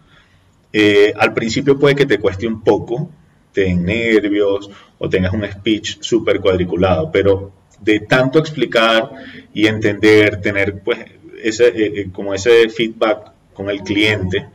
eh, 0.73 1.13
al 1.17 1.33
principio 1.33 1.79
puede 1.79 1.95
que 1.95 2.05
te 2.05 2.19
cueste 2.19 2.47
un 2.47 2.61
poco, 2.61 3.09
te 3.51 3.73
nervios 3.73 4.69
o 4.97 5.09
tengas 5.09 5.33
un 5.33 5.45
speech 5.45 5.97
súper 6.01 6.39
cuadriculado, 6.39 7.11
pero 7.11 7.51
de 7.81 8.01
tanto 8.01 8.39
explicar 8.39 9.11
y 9.53 9.67
entender, 9.67 10.41
tener 10.41 10.81
pues 10.81 10.99
ese, 11.41 11.67
eh, 11.67 12.01
eh, 12.01 12.09
como 12.11 12.33
ese 12.33 12.69
feedback 12.69 13.31
con 13.53 13.69
el 13.69 13.81
cliente 13.81 14.47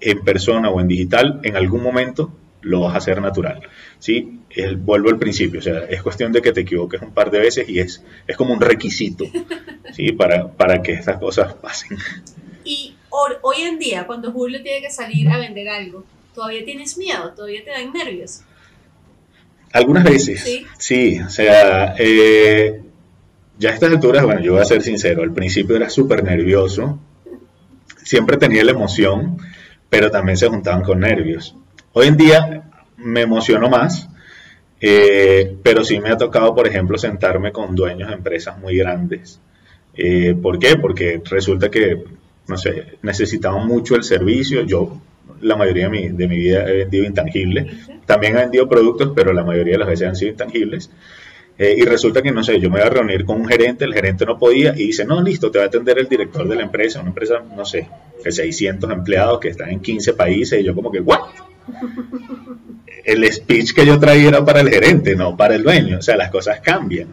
en 0.00 0.22
persona 0.22 0.70
o 0.70 0.80
en 0.80 0.88
digital, 0.88 1.40
en 1.42 1.56
algún 1.56 1.82
momento 1.82 2.32
lo 2.62 2.80
vas 2.80 2.94
a 2.94 2.98
hacer 2.98 3.20
natural. 3.20 3.60
¿sí? 3.98 4.40
El, 4.50 4.76
vuelvo 4.76 5.10
al 5.10 5.18
principio, 5.18 5.60
o 5.60 5.62
sea, 5.62 5.84
es 5.84 6.02
cuestión 6.02 6.32
de 6.32 6.42
que 6.42 6.52
te 6.52 6.62
equivoques 6.62 7.00
un 7.00 7.12
par 7.12 7.30
de 7.30 7.38
veces 7.38 7.68
y 7.68 7.78
es, 7.78 8.04
es 8.26 8.36
como 8.36 8.52
un 8.52 8.60
requisito 8.60 9.24
¿sí? 9.92 10.12
para, 10.12 10.48
para 10.48 10.82
que 10.82 10.92
estas 10.92 11.18
cosas 11.18 11.54
pasen. 11.54 11.96
Y 12.64 12.95
hoy 13.42 13.56
en 13.62 13.78
día, 13.78 14.06
cuando 14.06 14.32
Julio 14.32 14.62
tiene 14.62 14.80
que 14.80 14.90
salir 14.90 15.28
a 15.28 15.38
vender 15.38 15.68
algo, 15.68 16.04
¿todavía 16.34 16.64
tienes 16.64 16.96
miedo? 16.98 17.32
¿Todavía 17.34 17.64
te 17.64 17.70
dan 17.70 17.92
nervios? 17.92 18.42
Algunas 19.72 20.04
veces, 20.04 20.64
sí, 20.78 21.20
o 21.20 21.28
sea, 21.28 21.94
eh, 21.98 22.80
ya 23.58 23.70
a 23.70 23.74
estas 23.74 23.90
alturas, 23.90 24.24
bueno, 24.24 24.40
yo 24.40 24.52
voy 24.52 24.62
a 24.62 24.64
ser 24.64 24.82
sincero, 24.82 25.22
al 25.22 25.32
principio 25.32 25.76
era 25.76 25.90
súper 25.90 26.24
nervioso, 26.24 26.98
siempre 28.02 28.36
tenía 28.36 28.64
la 28.64 28.72
emoción, 28.72 29.38
pero 29.90 30.10
también 30.10 30.38
se 30.38 30.48
juntaban 30.48 30.82
con 30.82 31.00
nervios. 31.00 31.56
Hoy 31.92 32.06
en 32.06 32.16
día 32.16 32.70
me 32.96 33.22
emociono 33.22 33.68
más, 33.68 34.08
eh, 34.80 35.56
pero 35.62 35.84
sí 35.84 36.00
me 36.00 36.10
ha 36.10 36.16
tocado, 36.16 36.54
por 36.54 36.66
ejemplo, 36.66 36.96
sentarme 36.98 37.52
con 37.52 37.74
dueños 37.74 38.08
de 38.08 38.14
empresas 38.14 38.58
muy 38.58 38.76
grandes. 38.76 39.40
Eh, 39.94 40.34
¿Por 40.40 40.58
qué? 40.58 40.76
Porque 40.76 41.20
resulta 41.24 41.70
que 41.70 42.04
no 42.48 42.56
sé, 42.56 42.98
necesitaban 43.02 43.66
mucho 43.66 43.96
el 43.96 44.04
servicio. 44.04 44.62
Yo 44.62 45.00
la 45.40 45.56
mayoría 45.56 45.84
de 45.84 45.90
mi, 45.90 46.08
de 46.08 46.28
mi 46.28 46.36
vida 46.36 46.68
he 46.68 46.78
vendido 46.78 47.04
intangibles. 47.04 47.66
También 48.06 48.36
he 48.36 48.40
vendido 48.40 48.68
productos, 48.68 49.12
pero 49.14 49.32
la 49.32 49.44
mayoría 49.44 49.74
de 49.74 49.78
las 49.78 49.88
veces 49.88 50.08
han 50.08 50.16
sido 50.16 50.30
intangibles. 50.30 50.90
Eh, 51.58 51.74
y 51.78 51.82
resulta 51.84 52.20
que, 52.20 52.32
no 52.32 52.44
sé, 52.44 52.60
yo 52.60 52.68
me 52.68 52.80
voy 52.80 52.86
a 52.86 52.90
reunir 52.90 53.24
con 53.24 53.40
un 53.40 53.48
gerente, 53.48 53.86
el 53.86 53.94
gerente 53.94 54.26
no 54.26 54.38
podía 54.38 54.74
y 54.76 54.88
dice, 54.88 55.06
no, 55.06 55.22
listo, 55.22 55.50
te 55.50 55.58
va 55.58 55.64
a 55.64 55.68
atender 55.68 55.98
el 55.98 56.06
director 56.06 56.46
de 56.46 56.54
la 56.54 56.62
empresa, 56.62 57.00
una 57.00 57.08
empresa, 57.08 57.42
no 57.56 57.64
sé, 57.64 57.88
de 58.22 58.30
600 58.30 58.90
empleados 58.90 59.40
que 59.40 59.48
están 59.48 59.70
en 59.70 59.80
15 59.80 60.12
países 60.12 60.60
y 60.60 60.64
yo 60.64 60.74
como 60.74 60.92
que, 60.92 61.00
¿what? 61.00 61.20
El 63.04 63.32
speech 63.32 63.72
que 63.72 63.86
yo 63.86 64.00
traía 64.00 64.28
era 64.28 64.44
para 64.44 64.60
el 64.60 64.68
gerente, 64.68 65.14
no 65.14 65.36
para 65.36 65.54
el 65.54 65.62
dueño, 65.62 65.98
o 65.98 66.02
sea, 66.02 66.16
las 66.16 66.28
cosas 66.28 66.58
cambian. 66.58 67.06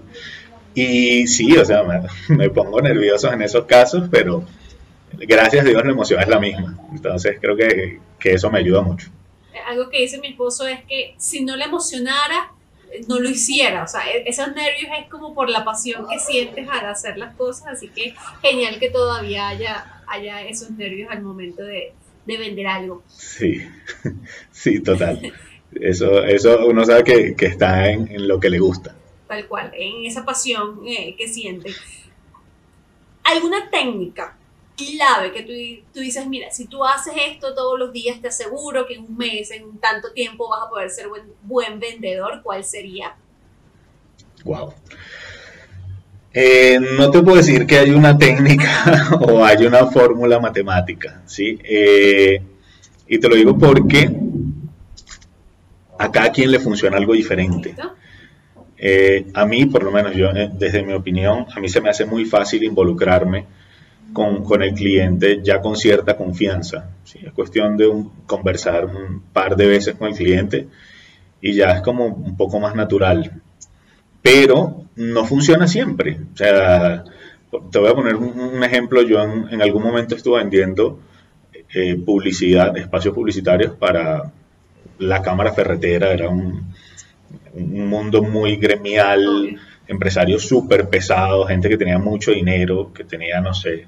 Y 0.74 1.28
sí, 1.28 1.56
o 1.56 1.64
sea, 1.64 1.84
me, 1.84 2.02
me 2.36 2.50
pongo 2.50 2.82
nervioso 2.82 3.32
en 3.32 3.44
esos 3.44 3.66
casos, 3.66 4.08
pero 4.10 4.44
gracias 5.18 5.66
a 5.66 5.70
Dios 5.70 5.84
la 5.84 5.92
emoción 5.92 6.22
es 6.22 6.28
la 6.28 6.40
misma. 6.40 6.78
Entonces 6.92 7.38
creo 7.40 7.56
que, 7.56 8.00
que 8.20 8.34
eso 8.34 8.50
me 8.50 8.60
ayuda 8.60 8.82
mucho. 8.82 9.10
Algo 9.68 9.90
que 9.90 10.02
dice 10.02 10.20
mi 10.20 10.30
esposo 10.30 10.68
es 10.68 10.84
que 10.86 11.16
si 11.18 11.44
no 11.44 11.56
le 11.56 11.66
emocionara, 11.66 12.52
no 13.08 13.20
lo 13.20 13.30
hiciera. 13.30 13.84
O 13.84 13.88
sea, 13.88 14.02
e-, 14.12 14.24
esos 14.28 14.48
nervios 14.50 14.92
es 15.00 15.10
como 15.10 15.34
por 15.34 15.50
la 15.50 15.64
pasión 15.64 16.08
que 16.08 16.20
sientes 16.20 16.68
al 16.70 16.86
hacer 16.86 17.18
las 17.18 17.36
cosas. 17.36 17.68
Así 17.68 17.90
que 17.90 18.14
genial 18.42 18.80
que 18.80 18.90
todavía 18.90 19.50
haya, 19.50 20.02
haya 20.08 20.42
esos 20.42 20.72
nervios 20.72 21.10
al 21.12 21.22
momento 21.22 21.64
de, 21.64 21.94
de 22.26 22.38
vender 22.38 22.68
algo. 22.68 23.04
Sí, 23.08 23.62
sí, 24.52 24.80
total. 24.82 25.34
Eso, 25.74 26.24
eso 26.24 26.68
uno 26.68 26.86
sabe 26.86 27.04
que, 27.04 27.36
que 27.36 27.48
está 27.48 27.90
en, 27.90 28.08
en, 28.12 28.28
lo 28.28 28.40
que 28.40 28.50
le 28.50 28.60
gusta. 28.60 28.96
Tal 29.28 29.48
cual, 29.48 29.72
en 29.76 30.06
esa 30.06 30.24
pasión 30.24 30.82
eh, 30.86 31.16
que 31.18 31.28
siente. 31.28 31.72
¿Alguna 33.24 33.70
técnica 33.72 34.38
clave 34.76 35.32
que 35.32 35.44
tú, 35.44 35.84
tú, 35.94 36.00
dices, 36.00 36.28
mira, 36.28 36.52
si 36.52 36.68
tú 36.68 36.84
haces 36.84 37.14
esto 37.30 37.54
todos 37.54 37.78
los 37.78 37.94
días, 37.94 38.22
te 38.22 38.28
aseguro 38.28 38.86
que 38.86 38.96
en 38.96 39.06
un 39.06 39.18
mes, 39.18 39.52
en 39.52 39.78
tanto 39.80 40.12
tiempo 40.12 40.50
vas 40.50 40.64
a 40.66 40.70
poder 40.70 40.90
ser 40.90 41.08
buen, 41.08 41.24
buen 41.44 41.80
vendedor, 41.80 42.42
¿cuál 42.44 42.64
sería? 42.64 43.16
Wow. 44.44 44.74
Eh, 46.34 46.80
no 46.98 47.12
te 47.12 47.22
puedo 47.22 47.38
decir 47.38 47.68
que 47.68 47.78
hay 47.78 47.92
una 47.92 48.18
técnica 48.18 49.10
o 49.22 49.46
hay 49.46 49.66
una 49.66 49.86
fórmula 49.88 50.40
matemática, 50.40 51.22
¿sí? 51.26 51.60
Eh, 51.64 52.42
y 53.08 53.20
te 53.20 53.30
lo 53.30 53.36
digo 53.36 53.58
porque 53.58 54.10
a 56.00 56.12
cada 56.12 56.32
quien 56.32 56.52
le 56.52 56.60
funciona 56.60 56.98
algo 56.98 57.14
diferente. 57.14 57.76
Eh, 58.78 59.28
a 59.34 59.46
mí, 59.46 59.68
por 59.68 59.84
lo 59.84 59.92
menos 59.92 60.16
yo, 60.16 60.32
desde 60.34 60.84
mi 60.84 60.94
opinión, 60.94 61.46
a 61.56 61.60
mí 61.60 61.70
se 61.70 61.80
me 61.80 61.90
hace 61.90 62.06
muy 62.06 62.26
fácil 62.26 62.64
involucrarme 62.64 63.46
con, 64.12 64.62
el 64.62 64.74
cliente 64.74 65.42
ya 65.44 65.62
con 65.62 65.76
cierta 65.76 66.18
confianza. 66.18 66.90
¿sí? 67.04 67.20
Es 67.24 67.34
cuestión 67.34 67.78
de 67.78 67.92
conversar 68.26 68.86
un 68.86 69.22
par 69.34 69.56
de 69.56 69.68
veces 69.68 69.96
con 69.96 70.10
el 70.10 70.16
cliente 70.16 70.68
y 71.42 71.54
ya 71.54 71.72
es 71.72 71.82
como 71.82 72.06
un 72.06 72.38
poco 72.38 72.60
más 72.60 72.76
natural. 72.76 73.42
Pero 74.22 74.86
no 74.96 75.26
funciona 75.26 75.68
siempre. 75.68 76.20
O 76.34 76.38
sea, 76.38 77.04
te 77.72 77.80
voy 77.80 77.90
a 77.90 77.96
poner 77.96 78.16
un, 78.16 78.64
ejemplo. 78.64 79.02
Yo 79.02 79.22
en, 79.22 79.62
algún 79.62 79.84
momento 79.84 80.16
estuve 80.16 80.40
vendiendo 80.40 81.00
eh, 81.74 81.96
publicidad, 81.96 82.76
espacios 82.78 83.14
publicitarios 83.14 83.74
para 83.74 84.32
la 85.00 85.22
cámara 85.22 85.52
ferretera. 85.52 86.12
Era 86.12 86.30
un, 86.30 86.74
un 87.54 87.88
mundo 87.88 88.24
muy 88.24 88.56
gremial, 88.56 89.60
empresarios 89.88 90.48
súper 90.48 90.90
pesados, 90.90 91.48
gente 91.48 91.70
que 91.70 91.78
tenía 91.78 92.00
mucho 92.00 92.32
dinero, 92.32 92.92
que 92.94 93.04
tenía, 93.04 93.42
no 93.42 93.54
sé, 93.54 93.86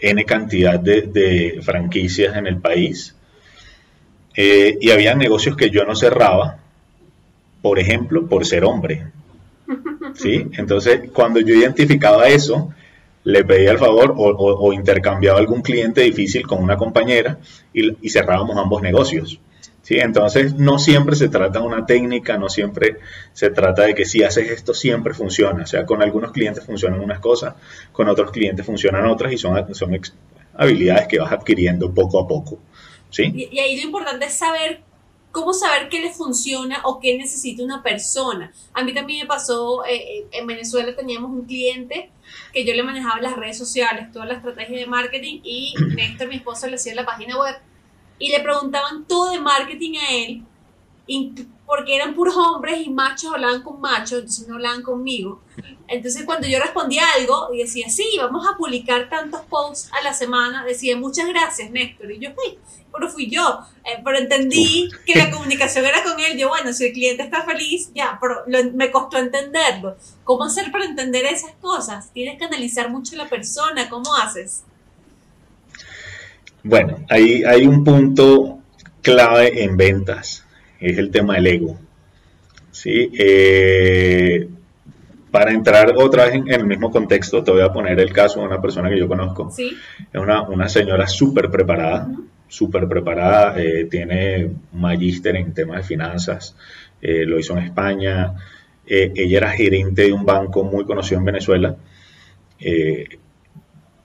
N 0.00 0.24
cantidad 0.24 0.80
de, 0.80 1.60
franquicias 1.62 2.36
en 2.36 2.46
el 2.46 2.58
país. 2.58 3.14
Eh, 4.34 4.78
y 4.80 4.90
había 4.90 5.14
negocios 5.14 5.56
que 5.56 5.70
yo 5.70 5.84
no 5.84 5.94
cerraba, 5.94 6.58
por 7.60 7.78
ejemplo, 7.78 8.26
por 8.26 8.46
ser 8.46 8.64
hombre. 8.64 9.06
¿Sí? 10.14 10.46
Entonces, 10.56 11.10
cuando 11.12 11.40
yo 11.40 11.54
identificaba 11.54 12.28
eso, 12.28 12.72
le 13.24 13.44
pedía 13.44 13.72
el 13.72 13.78
favor 13.78 14.14
o, 14.16 14.72
intercambiaba 14.72 15.38
algún 15.38 15.60
cliente 15.60 16.00
difícil 16.00 16.46
con 16.46 16.62
una 16.62 16.76
compañera 16.76 17.38
y, 17.72 17.96
y 18.00 18.08
cerrábamos 18.08 18.56
ambos 18.56 18.80
negocios. 18.82 19.38
¿Sí? 19.90 19.98
Entonces, 19.98 20.54
no 20.54 20.78
siempre 20.78 21.16
se 21.16 21.28
trata 21.28 21.58
de 21.58 21.66
una 21.66 21.84
técnica, 21.84 22.38
no 22.38 22.48
siempre 22.48 22.98
se 23.32 23.50
trata 23.50 23.82
de 23.82 23.94
que 23.96 24.04
si 24.04 24.22
haces 24.22 24.48
esto 24.48 24.72
siempre 24.72 25.14
funciona. 25.14 25.64
O 25.64 25.66
sea, 25.66 25.84
con 25.84 26.00
algunos 26.00 26.30
clientes 26.30 26.64
funcionan 26.64 27.00
unas 27.00 27.18
cosas, 27.18 27.56
con 27.90 28.08
otros 28.08 28.30
clientes 28.30 28.64
funcionan 28.64 29.06
otras 29.06 29.32
y 29.32 29.38
son, 29.38 29.74
son 29.74 30.00
habilidades 30.54 31.08
que 31.08 31.18
vas 31.18 31.32
adquiriendo 31.32 31.92
poco 31.92 32.20
a 32.20 32.28
poco. 32.28 32.60
¿sí? 33.10 33.32
Y, 33.34 33.58
ahí 33.58 33.76
lo 33.80 33.82
importante 33.82 34.26
es 34.26 34.34
saber 34.34 34.80
cómo 35.32 35.52
saber 35.52 35.88
qué 35.88 36.00
le 36.00 36.12
funciona 36.12 36.82
o 36.84 37.00
qué 37.00 37.18
necesita 37.18 37.64
una 37.64 37.82
persona. 37.82 38.52
A 38.72 38.84
mí 38.84 38.94
también 38.94 39.22
me 39.22 39.26
pasó, 39.26 39.84
eh, 39.86 39.96
eh, 39.96 40.26
en 40.30 40.46
Venezuela 40.46 40.94
teníamos 40.94 41.32
un 41.32 41.46
cliente 41.46 42.10
que 42.52 42.64
yo 42.64 42.74
le 42.74 42.84
manejaba 42.84 43.20
las 43.20 43.34
redes 43.34 43.58
sociales, 43.58 44.12
toda 44.12 44.26
la 44.26 44.34
estrategia 44.34 44.78
de 44.78 44.86
marketing 44.86 45.40
y 45.42 45.74
Néstor, 45.96 46.28
mi 46.28 46.36
esposo, 46.36 46.68
le 46.68 46.76
hacía 46.76 46.94
la 46.94 47.04
página 47.04 47.36
web 47.36 47.56
y 48.20 48.30
le 48.30 48.40
preguntaban 48.40 49.04
todo 49.06 49.30
de 49.30 49.40
marketing 49.40 49.98
a 49.98 50.14
él, 50.14 50.44
porque 51.66 51.96
eran 51.96 52.14
puros 52.14 52.36
hombres 52.36 52.86
y 52.86 52.90
machos 52.90 53.32
hablaban 53.32 53.62
con 53.62 53.80
machos, 53.80 54.20
entonces 54.20 54.46
no 54.46 54.54
hablaban 54.54 54.82
conmigo. 54.82 55.40
Entonces 55.88 56.24
cuando 56.24 56.46
yo 56.46 56.60
respondía 56.60 57.02
algo 57.18 57.48
y 57.52 57.58
decía, 57.58 57.88
sí, 57.88 58.06
vamos 58.18 58.46
a 58.46 58.56
publicar 58.56 59.08
tantos 59.08 59.40
posts 59.42 59.90
a 59.98 60.04
la 60.04 60.14
semana, 60.14 60.64
decía, 60.64 60.96
muchas 60.96 61.26
gracias, 61.28 61.70
Néstor. 61.72 62.12
Y 62.12 62.20
yo, 62.20 62.30
hey, 62.44 62.58
pero 62.92 63.08
fui 63.08 63.28
yo. 63.30 63.60
Eh, 63.84 64.00
pero 64.04 64.18
entendí 64.18 64.88
que 65.06 65.14
la 65.14 65.30
comunicación 65.30 65.84
era 65.84 66.02
con 66.02 66.18
él. 66.20 66.38
Yo, 66.38 66.48
bueno, 66.48 66.72
si 66.72 66.86
el 66.86 66.92
cliente 66.92 67.22
está 67.22 67.42
feliz, 67.42 67.90
ya, 67.94 68.18
pero 68.20 68.44
me 68.74 68.90
costó 68.90 69.18
entenderlo. 69.18 69.96
¿Cómo 70.24 70.44
hacer 70.44 70.70
para 70.70 70.84
entender 70.84 71.24
esas 71.24 71.52
cosas? 71.60 72.12
Tienes 72.12 72.38
que 72.38 72.44
analizar 72.44 72.90
mucho 72.90 73.16
la 73.16 73.28
persona, 73.28 73.88
¿cómo 73.88 74.14
haces? 74.14 74.64
Bueno, 76.62 77.04
hay, 77.08 77.42
hay 77.44 77.66
un 77.66 77.84
punto 77.84 78.58
clave 79.02 79.62
en 79.62 79.76
ventas, 79.76 80.44
es 80.78 80.98
el 80.98 81.10
tema 81.10 81.34
del 81.34 81.46
ego. 81.46 81.78
¿sí? 82.70 83.10
Eh, 83.18 84.48
para 85.30 85.52
entrar 85.52 85.94
otra 85.96 86.26
vez 86.26 86.34
en, 86.34 86.48
el 86.48 86.66
mismo 86.66 86.90
contexto, 86.90 87.42
te 87.42 87.50
voy 87.50 87.62
a 87.62 87.72
poner 87.72 87.98
el 88.00 88.12
caso 88.12 88.40
de 88.40 88.46
una 88.46 88.60
persona 88.60 88.90
que 88.90 88.98
yo 88.98 89.08
conozco. 89.08 89.50
Es 89.56 90.20
una, 90.20 90.68
señora 90.68 91.06
súper 91.06 91.50
preparada, 91.50 92.08
súper 92.48 92.88
preparada, 92.88 93.54
eh, 93.60 93.86
tiene 93.90 94.46
un 94.72 94.80
magíster 94.80 95.36
en 95.36 95.54
temas 95.54 95.78
de 95.78 95.82
finanzas, 95.84 96.56
eh, 97.00 97.24
lo 97.24 97.38
hizo 97.38 97.56
en 97.56 97.64
España. 97.64 98.34
Eh, 98.86 99.12
ella 99.14 99.38
era 99.38 99.50
gerente 99.50 100.02
de 100.02 100.12
un 100.12 100.24
banco 100.24 100.64
muy 100.64 100.84
conocido 100.84 101.20
en 101.20 101.24
Venezuela. 101.24 101.76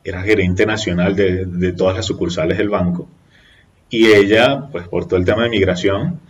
Era 0.06 0.22
gerente 0.22 0.66
nacional 0.66 1.16
de, 1.16 1.74
todas 1.74 1.98
las 1.98 2.06
sucursales 2.06 2.58
del 2.58 2.70
banco. 2.70 3.10
Y 3.90 4.06
ella, 4.06 4.70
pues 4.72 4.88
por 4.88 5.08
todo 5.08 5.20
el 5.20 5.26
tema 5.26 5.44
de 5.44 5.50
migración, 5.50 6.22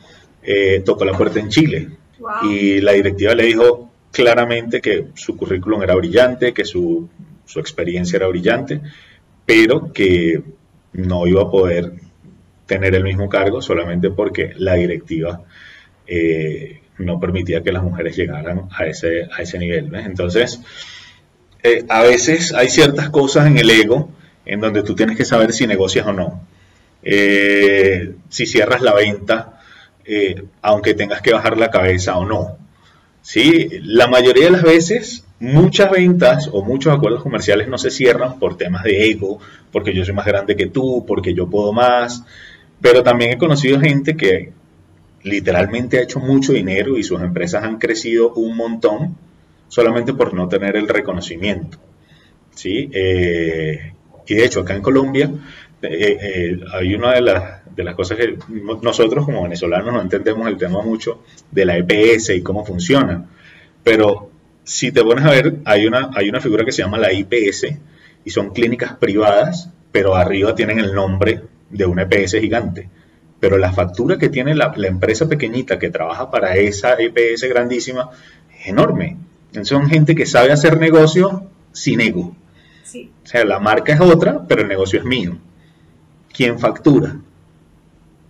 tocó 0.85 1.05
la 1.05 1.13
puerta 1.13 1.39
en 1.39 1.49
Chile. 1.49 1.89
Y 2.49 2.81
la 2.81 2.93
directiva 2.93 3.35
le 3.35 3.43
dijo 3.43 3.91
claramente 4.11 4.81
que 4.81 5.07
su 5.13 5.35
currículum 5.35 5.83
era 5.83 5.93
brillante, 5.95 6.53
que 6.53 6.63
su, 6.63 7.09
su 7.45 7.59
experiencia 7.59 8.17
era 8.17 8.27
brillante, 8.27 8.81
pero 9.45 9.91
que 9.91 10.41
no 10.93 11.27
iba 11.27 11.43
a 11.43 11.51
poder 11.51 11.91
tener 12.65 12.95
el 12.95 13.03
mismo 13.03 13.29
cargo 13.29 13.61
solamente 13.61 14.09
porque 14.09 14.53
la 14.57 14.73
directiva 14.73 15.43
eh, 16.07 16.81
no 16.97 17.19
permitía 17.19 17.61
que 17.61 17.71
las 17.71 17.83
mujeres 17.83 18.15
llegaran 18.15 18.67
a 18.71 18.85
ese, 18.85 19.27
a 19.31 19.41
ese 19.41 19.59
nivel. 19.59 19.93
Entonces, 19.95 20.61
eh, 21.65 21.85
a 21.89 22.01
veces 22.03 22.53
hay 22.53 22.69
ciertas 22.69 23.09
cosas 23.09 23.47
en 23.47 23.57
el 23.57 23.69
ego 23.69 24.09
en 24.45 24.59
donde 24.59 24.83
tú 24.83 24.95
tienes 24.95 25.17
que 25.17 25.25
saber 25.25 25.51
si 25.53 25.67
negocias 25.67 26.05
o 26.05 26.13
no. 26.13 26.41
Eh, 27.01 28.13
si 28.29 28.45
cierras 28.45 28.81
la 28.81 28.93
venta, 28.93 29.59
aunque 30.61 30.93
tengas 30.93 31.21
que 31.21 31.33
bajar 31.33 31.57
la 31.57 31.71
cabeza 31.71 32.17
o 32.17 32.25
no. 32.25 32.57
¿Sí? 33.21 33.69
La 33.81 34.07
mayoría 34.07 34.45
de 34.45 34.51
las 34.51 34.61
veces, 34.61 35.25
muchas 35.39 35.89
ventas 35.89 36.47
o 36.51 36.61
muchos 36.61 36.93
acuerdos 36.93 37.23
comerciales 37.23 37.67
no 37.67 37.79
se 37.79 37.89
cierran 37.89 38.37
por 38.37 38.57
temas 38.57 38.83
de 38.83 39.09
ego, 39.09 39.39
porque 39.71 39.93
yo 39.93 40.05
soy 40.05 40.13
más 40.13 40.25
grande 40.25 40.55
que 40.55 40.67
tú, 40.67 41.05
porque 41.07 41.33
yo 41.33 41.49
puedo 41.49 41.73
más. 41.73 42.23
Pero 42.81 43.01
también 43.01 43.31
he 43.31 43.37
conocido 43.37 43.79
gente 43.79 44.15
que 44.15 44.51
literalmente 45.23 45.97
ha 45.97 46.03
hecho 46.03 46.19
mucho 46.19 46.53
dinero 46.53 46.97
y 46.97 47.03
sus 47.03 47.21
empresas 47.21 47.63
han 47.63 47.79
crecido 47.79 48.31
un 48.33 48.55
montón 48.55 49.17
solamente 49.75 50.13
por 50.13 50.33
no 50.33 50.47
tener 50.47 50.77
el 50.77 50.87
reconocimiento. 50.87 51.77
¿sí? 52.51 52.89
Eh, 52.93 53.91
y 54.25 54.33
de 54.33 54.45
hecho, 54.45 54.61
acá 54.61 54.73
en 54.73 54.81
Colombia 54.81 55.29
eh, 55.81 56.17
eh, 56.21 56.59
hay 56.71 56.95
una 56.95 57.11
de 57.11 57.19
las, 57.19 57.75
de 57.75 57.83
las 57.83 57.93
cosas 57.93 58.17
que 58.17 58.37
nosotros 58.81 59.25
como 59.25 59.43
venezolanos 59.43 59.93
no 59.93 60.01
entendemos 60.01 60.47
el 60.47 60.57
tema 60.57 60.81
mucho 60.81 61.23
de 61.51 61.65
la 61.65 61.75
EPS 61.77 62.29
y 62.29 62.41
cómo 62.41 62.63
funciona. 62.63 63.25
Pero 63.83 64.31
si 64.63 64.93
te 64.93 65.03
pones 65.03 65.25
a 65.25 65.31
ver, 65.31 65.57
hay 65.65 65.85
una, 65.85 66.09
hay 66.13 66.29
una 66.29 66.39
figura 66.39 66.63
que 66.63 66.71
se 66.71 66.81
llama 66.81 66.97
la 66.97 67.11
IPS 67.11 67.65
y 68.23 68.29
son 68.29 68.51
clínicas 68.51 68.93
privadas, 68.93 69.71
pero 69.91 70.15
arriba 70.15 70.55
tienen 70.55 70.79
el 70.79 70.93
nombre 70.93 71.41
de 71.69 71.85
una 71.85 72.03
EPS 72.03 72.39
gigante. 72.39 72.89
Pero 73.41 73.57
la 73.57 73.73
factura 73.73 74.17
que 74.17 74.29
tiene 74.29 74.55
la, 74.55 74.73
empresa 74.85 75.27
pequeñita 75.27 75.77
que 75.77 75.89
trabaja 75.89 76.31
para 76.31 76.55
esa 76.55 76.95
EPS 76.97 77.43
grandísima 77.49 78.09
es 78.57 78.67
enorme. 78.67 79.17
Son 79.63 79.87
gente 79.89 80.15
que 80.15 80.25
sabe 80.25 80.51
hacer 80.51 80.77
negocio 80.77 81.49
sin 81.71 82.01
ego. 82.01 82.35
O 83.23 83.27
sea, 83.27 83.45
la 83.45 83.59
marca 83.59 83.93
es 83.93 84.01
otra, 84.01 84.45
pero 84.47 84.61
el 84.61 84.67
negocio 84.67 84.99
es 84.99 85.05
mío. 85.05 85.37
¿Quién 86.33 86.59
factura? 86.59 87.17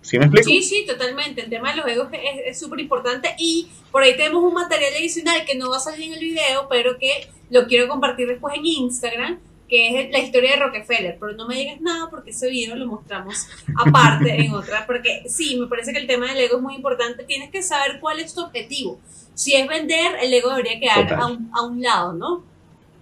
¿Sí 0.01 0.20
me 0.20 0.25
explico? 0.25 0.48
Sí, 0.48 0.62
sí, 0.62 0.86
totalmente. 0.88 1.41
El 1.41 1.50
tema 1.50 1.72
de 1.72 1.77
los 1.77 1.88
egos 1.88 2.10
es 2.46 2.60
súper 2.60 2.79
importante 2.79 3.36
y 3.39 3.67
por 3.91 4.03
ahí 4.03 4.15
tenemos 4.15 4.44
un 4.44 4.53
material 4.53 4.94
adicional 4.96 5.44
que 5.46 5.55
no 5.55 5.72
va 5.72 5.77
a 5.77 5.79
salir 5.79 6.08
en 6.08 6.13
el 6.13 6.20
video, 6.20 6.67
pero 6.70 6.98
que 7.00 7.27
lo 7.50 7.65
quiero 7.65 7.88
compartir 7.88 8.27
después 8.27 8.55
en 8.55 8.65
Instagram, 8.65 9.39
que 9.68 10.02
es 10.02 10.12
la 10.12 10.20
historia 10.20 10.52
de 10.52 10.58
Rockefeller, 10.58 11.18
pero 11.20 11.34
no 11.34 11.48
me 11.48 11.56
digas 11.56 11.82
nada 11.82 12.10
porque 12.10 12.30
ese 12.30 12.50
video 12.50 12.76
lo 12.76 12.88
mostramos 12.88 13.48
aparte 13.76 14.42
en 14.42 14.54
otra, 14.54 14.86
porque 14.86 15.24
sí, 15.28 15.58
me 15.60 15.68
parece 15.68 15.92
que 15.92 16.00
el 16.00 16.08
tema 16.08 16.28
del 16.28 16.44
ego 16.44 16.58
es 16.58 16.62
muy 16.62 16.76
importante, 16.76 17.24
tienes 17.24 17.50
que 17.50 17.64
saber 17.64 18.00
cuál 18.00 18.20
es 18.20 18.34
tu 18.34 18.42
objetivo. 18.42 19.00
Si 19.34 19.54
es 19.54 19.68
vender, 19.68 20.16
el 20.22 20.34
ego 20.34 20.50
debería 20.52 20.80
quedar 20.80 21.14
a 21.14 21.28
un, 21.28 21.50
a 21.54 21.64
un, 21.64 21.82
lado, 21.82 22.14
¿no? 22.14 22.44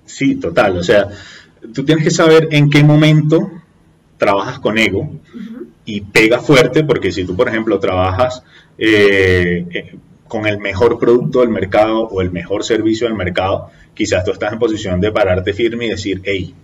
Sí, 0.06 0.36
total, 0.36 0.78
o 0.78 0.84
sea, 0.84 1.10
tú 1.74 1.84
tienes 1.84 2.04
que 2.04 2.12
saber 2.12 2.48
en 2.52 2.70
qué 2.70 2.84
momento 2.84 3.52
trabajas 4.18 4.60
con 4.60 4.78
ego 4.78 5.10
y 5.86 6.02
pega 6.02 6.40
fuerte, 6.40 6.84
porque 6.84 7.12
si 7.12 7.26
tú, 7.26 7.36
por 7.36 7.50
ejemplo, 7.50 7.80
trabajas 7.80 8.42
eh, 8.78 9.66
eh, 9.72 9.96
con 10.34 10.48
el 10.48 10.58
mejor 10.58 10.98
producto 10.98 11.42
del 11.42 11.50
mercado 11.50 12.08
o 12.08 12.20
el 12.20 12.32
mejor 12.32 12.64
servicio 12.64 13.06
del 13.06 13.16
mercado, 13.16 13.70
quizás 13.94 14.26
tú 14.26 14.32
estás 14.32 14.52
en 14.52 14.58
posición 14.58 15.00
de 15.00 15.12
pararte 15.12 15.54
firme 15.54 15.86
y 15.86 15.90
decir, 15.90 16.24
hey, 16.24 16.56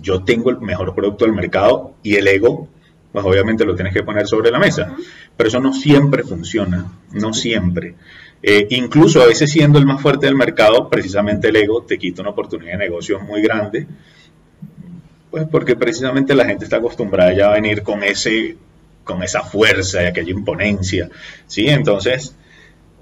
yo 0.00 0.22
tengo 0.22 0.50
el 0.50 0.60
mejor 0.60 0.94
producto 0.94 1.24
del 1.24 1.34
mercado 1.34 1.94
y 2.04 2.14
el 2.14 2.28
ego, 2.28 2.68
pues 3.10 3.24
obviamente 3.24 3.64
lo 3.64 3.74
tienes 3.74 3.92
que 3.92 4.04
poner 4.04 4.28
sobre 4.28 4.52
la 4.52 4.60
mesa. 4.60 4.94
Pero 5.36 5.48
eso 5.48 5.58
no 5.58 5.72
siempre 5.72 6.22
funciona, 6.22 6.86
no 7.10 7.32
siempre. 7.32 7.96
Eh, 8.40 8.68
incluso 8.70 9.20
a 9.20 9.26
veces 9.26 9.50
siendo 9.50 9.80
el 9.80 9.86
más 9.86 10.00
fuerte 10.00 10.26
del 10.26 10.36
mercado, 10.36 10.88
precisamente 10.88 11.48
el 11.48 11.56
ego 11.56 11.82
te 11.82 11.98
quita 11.98 12.22
una 12.22 12.30
oportunidad 12.30 12.74
de 12.74 12.78
negocio 12.78 13.18
muy 13.18 13.42
grande, 13.42 13.88
pues 15.32 15.48
porque 15.50 15.74
precisamente 15.74 16.32
la 16.32 16.44
gente 16.44 16.62
está 16.62 16.76
acostumbrada 16.76 17.32
ya 17.32 17.48
a 17.48 17.54
venir 17.54 17.82
con 17.82 18.04
ese 18.04 18.56
con 19.02 19.24
esa 19.24 19.42
fuerza 19.42 20.00
y 20.00 20.06
aquella 20.06 20.30
imponencia, 20.30 21.10
¿sí? 21.48 21.68
Entonces, 21.68 22.36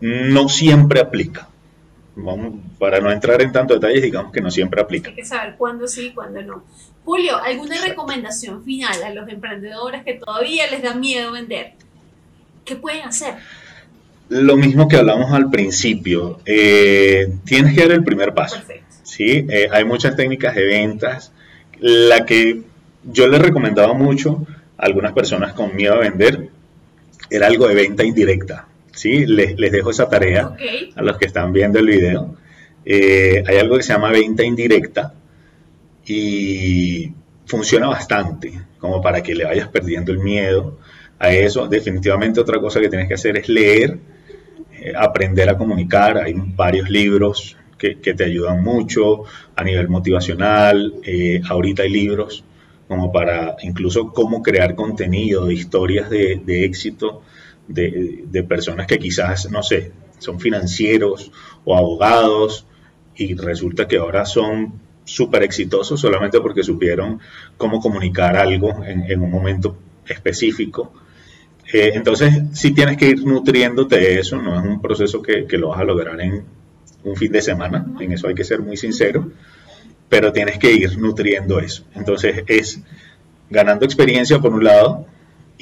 no 0.02 0.48
siempre 0.48 0.98
aplica 0.98 1.48
para 2.78 3.00
no 3.00 3.10
entrar 3.10 3.40
en 3.40 3.52
tantos 3.52 3.80
detalles, 3.80 4.02
digamos 4.02 4.32
que 4.32 4.40
no 4.40 4.50
siempre 4.50 4.80
aplica. 4.80 5.08
Hay 5.08 5.14
que 5.14 5.24
saber 5.24 5.54
cuándo 5.56 5.86
sí 5.86 6.08
y 6.08 6.12
cuándo 6.12 6.42
no. 6.42 6.64
Julio, 7.04 7.36
¿alguna 7.36 7.76
recomendación 7.80 8.64
final 8.64 9.02
a 9.02 9.14
los 9.14 9.28
emprendedores 9.28 10.04
que 10.04 10.14
todavía 10.14 10.68
les 10.70 10.82
da 10.82 10.94
miedo 10.94 11.32
vender? 11.32 11.72
¿Qué 12.64 12.76
pueden 12.76 13.02
hacer? 13.02 13.34
Lo 14.28 14.56
mismo 14.56 14.88
que 14.88 14.96
hablamos 14.96 15.32
al 15.32 15.50
principio, 15.50 16.40
eh, 16.46 17.32
tienes 17.44 17.74
que 17.74 17.82
dar 17.82 17.92
el 17.92 18.04
primer 18.04 18.34
paso. 18.34 18.56
Perfecto. 18.56 18.96
¿sí? 19.04 19.46
Eh, 19.48 19.68
hay 19.70 19.84
muchas 19.84 20.16
técnicas 20.16 20.54
de 20.54 20.64
ventas. 20.64 21.32
La 21.78 22.26
que 22.26 22.62
yo 23.04 23.28
le 23.28 23.38
recomendaba 23.38 23.94
mucho 23.94 24.46
a 24.78 24.86
algunas 24.86 25.12
personas 25.12 25.52
con 25.54 25.74
miedo 25.74 25.94
a 25.94 25.98
vender 25.98 26.48
era 27.30 27.46
algo 27.46 27.68
de 27.68 27.74
venta 27.74 28.04
indirecta. 28.04 28.66
¿Sí? 28.94 29.26
Les, 29.26 29.56
dejo 29.56 29.90
esa 29.90 30.08
tarea 30.08 30.54
a 30.94 31.02
los 31.02 31.16
que 31.18 31.26
están 31.26 31.52
viendo 31.52 31.78
el 31.78 31.86
video. 31.86 32.36
Eh, 32.84 33.42
hay 33.46 33.56
algo 33.58 33.76
que 33.76 33.82
se 33.82 33.92
llama 33.92 34.10
venta 34.10 34.44
indirecta 34.44 35.14
y 36.04 37.12
funciona 37.46 37.88
bastante, 37.88 38.52
como 38.78 39.00
para 39.00 39.22
que 39.22 39.34
le 39.34 39.44
vayas 39.44 39.68
perdiendo 39.68 40.12
el 40.12 40.18
miedo 40.18 40.78
a 41.18 41.32
eso. 41.32 41.66
Definitivamente 41.68 42.40
otra 42.40 42.60
cosa 42.60 42.80
que 42.80 42.88
tienes 42.88 43.08
que 43.08 43.14
hacer 43.14 43.36
es 43.38 43.48
leer, 43.48 43.98
eh, 44.72 44.92
aprender 44.96 45.48
a 45.48 45.56
comunicar. 45.56 46.18
Hay 46.18 46.34
varios 46.36 46.90
libros 46.90 47.56
que, 47.78 47.94
te 47.94 48.24
ayudan 48.24 48.62
mucho 48.62 49.24
a 49.56 49.64
nivel 49.64 49.88
motivacional. 49.88 50.94
Eh, 51.04 51.40
ahorita 51.48 51.82
hay 51.82 51.90
libros 51.90 52.44
como 52.88 53.10
para 53.10 53.56
incluso 53.62 54.12
cómo 54.12 54.42
crear 54.42 54.74
contenido 54.74 55.46
de 55.46 55.54
historias 55.54 56.10
de, 56.10 56.40
de 56.44 56.64
éxito 56.64 57.22
de, 57.68 58.44
personas 58.48 58.86
que 58.86 58.98
quizás, 58.98 59.50
no 59.50 59.62
sé, 59.62 59.92
son 60.18 60.40
financieros 60.40 61.32
o 61.64 61.76
abogados 61.76 62.66
y 63.16 63.34
resulta 63.34 63.86
que 63.88 63.96
ahora 63.96 64.24
son 64.24 64.80
súper 65.04 65.42
exitosos 65.42 66.00
solamente 66.00 66.40
porque 66.40 66.62
supieron 66.62 67.20
cómo 67.56 67.80
comunicar 67.80 68.36
algo 68.36 68.84
en, 68.84 69.20
un 69.20 69.30
momento 69.30 69.76
específico. 70.06 70.92
Eh, 71.72 71.92
entonces, 71.94 72.34
sí 72.52 72.72
tienes 72.72 72.96
que 72.96 73.08
ir 73.08 73.24
nutriéndote 73.24 73.96
de 73.96 74.20
eso, 74.20 74.40
no 74.40 74.58
es 74.58 74.64
un 74.64 74.80
proceso 74.80 75.22
que, 75.22 75.46
que, 75.46 75.58
lo 75.58 75.68
vas 75.68 75.80
a 75.80 75.84
lograr 75.84 76.20
en 76.20 76.44
un 77.04 77.16
fin 77.16 77.32
de 77.32 77.40
semana, 77.40 77.86
en 77.98 78.12
eso 78.12 78.28
hay 78.28 78.34
que 78.34 78.44
ser 78.44 78.60
muy 78.60 78.76
sincero, 78.76 79.30
pero 80.08 80.32
tienes 80.32 80.58
que 80.58 80.72
ir 80.72 80.98
nutriendo 80.98 81.58
eso. 81.60 81.84
Entonces, 81.94 82.44
es 82.46 82.80
ganando 83.48 83.84
experiencia 83.84 84.38
por 84.40 84.52
un 84.52 84.64
lado, 84.64 85.06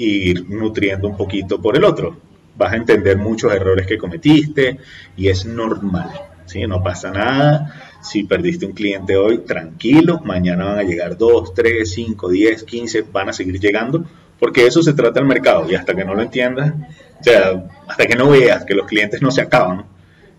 ir 0.00 0.48
nutriendo 0.48 1.08
un 1.08 1.16
poquito 1.16 1.60
por 1.60 1.76
el 1.76 1.84
otro. 1.84 2.16
Vas 2.56 2.72
a 2.72 2.76
entender 2.76 3.16
muchos 3.16 3.52
errores 3.52 3.86
que 3.86 3.98
cometiste 3.98 4.78
y 5.16 5.28
es 5.28 5.44
normal, 5.46 6.10
¿sí? 6.46 6.66
No 6.66 6.82
pasa 6.82 7.10
nada. 7.10 7.98
Si 8.02 8.24
perdiste 8.24 8.66
un 8.66 8.72
cliente 8.72 9.16
hoy, 9.16 9.38
tranquilo, 9.38 10.20
mañana 10.24 10.64
van 10.64 10.78
a 10.78 10.82
llegar 10.82 11.16
2, 11.16 11.54
3, 11.54 11.90
5, 11.90 12.28
10, 12.28 12.64
15, 12.64 13.02
van 13.12 13.28
a 13.28 13.32
seguir 13.32 13.60
llegando, 13.60 14.04
porque 14.38 14.66
eso 14.66 14.82
se 14.82 14.94
trata 14.94 15.20
el 15.20 15.26
mercado 15.26 15.70
y 15.70 15.74
hasta 15.74 15.94
que 15.94 16.04
no 16.04 16.14
lo 16.14 16.22
entiendas, 16.22 16.72
o 17.20 17.22
sea, 17.22 17.68
hasta 17.86 18.06
que 18.06 18.16
no 18.16 18.30
veas 18.30 18.64
que 18.64 18.74
los 18.74 18.86
clientes 18.86 19.20
no 19.20 19.30
se 19.30 19.42
acaban, 19.42 19.84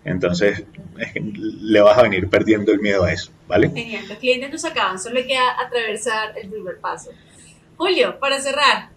entonces 0.03 0.63
le 1.23 1.81
vas 1.81 1.97
a 1.97 2.01
venir 2.01 2.27
perdiendo 2.29 2.71
el 2.71 2.79
miedo 2.79 3.03
a 3.03 3.13
eso, 3.13 3.31
¿vale? 3.47 3.69
Genial, 3.69 4.07
los 4.09 4.17
clientes 4.17 4.49
no 4.51 4.57
se 4.57 4.67
acaban, 4.67 4.99
solo 4.99 5.19
hay 5.19 5.27
que 5.27 5.37
atravesar 5.37 6.35
el 6.35 6.49
primer 6.49 6.79
paso. 6.79 7.11
Julio, 7.77 8.19
para 8.19 8.39
cerrar, 8.39 8.89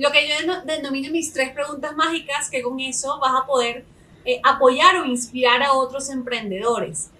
lo 0.00 0.10
que 0.10 0.26
yo 0.26 0.34
denomino 0.64 1.12
mis 1.12 1.30
tres 1.30 1.50
preguntas 1.50 1.94
mágicas, 1.94 2.48
que 2.50 2.62
con 2.62 2.80
eso 2.80 3.18
vas 3.20 3.32
a 3.42 3.46
poder 3.46 3.84
eh, 4.24 4.40
apoyar 4.42 4.96
o 4.96 5.04
inspirar 5.04 5.62
a 5.62 5.74
otros 5.74 6.08
emprendedores. 6.08 7.10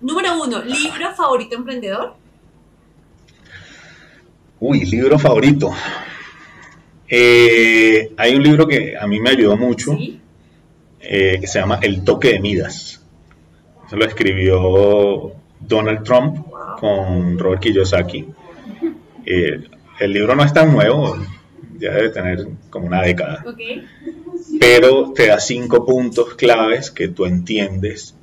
Número 0.00 0.42
uno, 0.42 0.62
¿libro 0.62 1.14
favorito 1.14 1.54
emprendedor? 1.54 2.14
Uy, 4.58 4.86
libro 4.86 5.18
favorito. 5.18 5.70
Eh, 7.06 8.10
hay 8.16 8.34
un 8.34 8.42
libro 8.42 8.66
que 8.66 8.96
a 8.96 9.06
mí 9.06 9.20
me 9.20 9.30
ayudó 9.30 9.58
mucho, 9.58 9.94
eh, 11.00 11.38
que 11.38 11.46
se 11.46 11.58
llama 11.58 11.78
El 11.82 12.04
toque 12.04 12.32
de 12.32 12.40
Midas. 12.40 13.02
Eso 13.86 13.96
lo 13.96 14.06
escribió 14.06 15.32
Donald 15.60 16.04
Trump 16.04 16.46
con 16.80 17.38
Robert 17.38 17.60
Kiyosaki. 17.60 18.26
Eh, 19.26 19.62
el 20.00 20.12
libro 20.12 20.34
no 20.34 20.42
es 20.42 20.54
tan 20.54 20.72
nuevo, 20.72 21.18
ya 21.78 21.92
debe 21.92 22.10
tener 22.10 22.46
como 22.70 22.86
una 22.86 23.02
década. 23.02 23.44
Pero 24.58 25.12
te 25.12 25.26
da 25.28 25.38
cinco 25.38 25.84
puntos 25.84 26.34
claves 26.34 26.90
que 26.90 27.08
tú 27.08 27.26
entiendes 27.26 28.14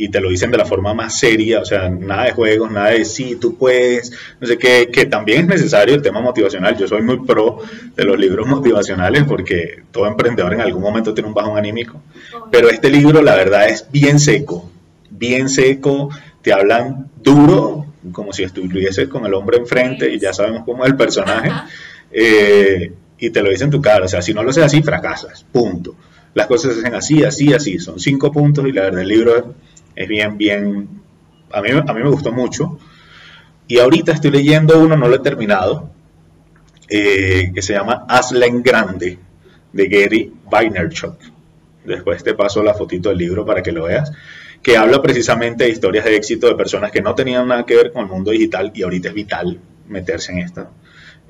y 0.00 0.08
te 0.08 0.20
lo 0.20 0.30
dicen 0.30 0.50
de 0.50 0.56
la 0.56 0.64
forma 0.64 0.94
más 0.94 1.18
seria, 1.18 1.60
o 1.60 1.64
sea, 1.66 1.90
nada 1.90 2.24
de 2.24 2.32
juegos, 2.32 2.70
nada 2.70 2.88
de 2.90 3.04
sí, 3.04 3.36
tú 3.36 3.58
puedes, 3.58 4.10
no 4.40 4.46
sé 4.46 4.56
qué, 4.56 4.88
que 4.90 5.04
también 5.04 5.40
es 5.40 5.46
necesario 5.46 5.94
el 5.94 6.00
tema 6.00 6.22
motivacional. 6.22 6.74
Yo 6.78 6.88
soy 6.88 7.02
muy 7.02 7.18
pro 7.26 7.58
de 7.94 8.04
los 8.04 8.18
libros 8.18 8.46
motivacionales 8.46 9.24
porque 9.24 9.82
todo 9.90 10.06
emprendedor 10.06 10.54
en 10.54 10.62
algún 10.62 10.82
momento 10.82 11.12
tiene 11.12 11.28
un 11.28 11.34
bajón 11.34 11.58
anímico. 11.58 12.02
Pero 12.50 12.70
este 12.70 12.88
libro, 12.88 13.20
la 13.20 13.36
verdad, 13.36 13.68
es 13.68 13.86
bien 13.92 14.18
seco, 14.18 14.70
bien 15.10 15.50
seco, 15.50 16.08
te 16.40 16.54
hablan 16.54 17.10
duro, 17.22 17.84
como 18.12 18.32
si 18.32 18.42
estuvieses 18.42 19.06
con 19.08 19.26
el 19.26 19.34
hombre 19.34 19.58
enfrente 19.58 20.10
y 20.10 20.18
ya 20.18 20.32
sabemos 20.32 20.62
cómo 20.64 20.84
es 20.84 20.92
el 20.92 20.96
personaje, 20.96 21.50
eh, 22.10 22.92
y 23.18 23.30
te 23.30 23.42
lo 23.42 23.50
dicen 23.50 23.66
en 23.66 23.72
tu 23.72 23.80
cara, 23.80 24.04
o 24.04 24.08
sea, 24.08 24.22
si 24.22 24.32
no 24.32 24.42
lo 24.42 24.50
haces 24.50 24.64
así, 24.64 24.82
fracasas, 24.82 25.44
punto. 25.50 25.94
Las 26.34 26.46
cosas 26.46 26.74
se 26.74 26.80
hacen 26.80 26.94
así, 26.94 27.24
así, 27.24 27.52
así, 27.52 27.78
son 27.78 27.98
cinco 27.98 28.32
puntos 28.32 28.64
y 28.66 28.72
la 28.72 28.82
verdad 28.82 29.02
el 29.02 29.08
libro 29.08 29.54
es 29.94 30.08
bien, 30.08 30.38
bien, 30.38 30.88
a 31.52 31.60
mí, 31.60 31.70
a 31.70 31.92
mí 31.92 32.02
me 32.02 32.10
gustó 32.10 32.32
mucho. 32.32 32.78
Y 33.66 33.78
ahorita 33.78 34.12
estoy 34.12 34.30
leyendo 34.30 34.80
uno, 34.80 34.96
no 34.96 35.08
lo 35.08 35.16
he 35.16 35.20
terminado, 35.20 35.90
eh, 36.88 37.52
que 37.54 37.62
se 37.62 37.74
llama 37.74 38.04
Hazla 38.08 38.46
Grande, 38.50 39.18
de 39.72 39.86
Gary 39.86 40.32
Vaynerchuk. 40.50 41.16
Después 41.84 42.22
te 42.22 42.34
paso 42.34 42.62
la 42.62 42.74
fotito 42.74 43.08
del 43.08 43.18
libro 43.18 43.44
para 43.44 43.62
que 43.62 43.72
lo 43.72 43.84
veas, 43.84 44.12
que 44.62 44.76
habla 44.76 45.00
precisamente 45.00 45.64
de 45.64 45.70
historias 45.70 46.04
de 46.04 46.16
éxito 46.16 46.48
de 46.48 46.54
personas 46.54 46.90
que 46.90 47.00
no 47.00 47.14
tenían 47.14 47.48
nada 47.48 47.64
que 47.64 47.76
ver 47.76 47.92
con 47.92 48.02
el 48.02 48.10
mundo 48.10 48.30
digital 48.30 48.70
y 48.74 48.82
ahorita 48.82 49.08
es 49.08 49.14
vital 49.14 49.58
meterse 49.88 50.32
en 50.32 50.38
esto. 50.38 50.68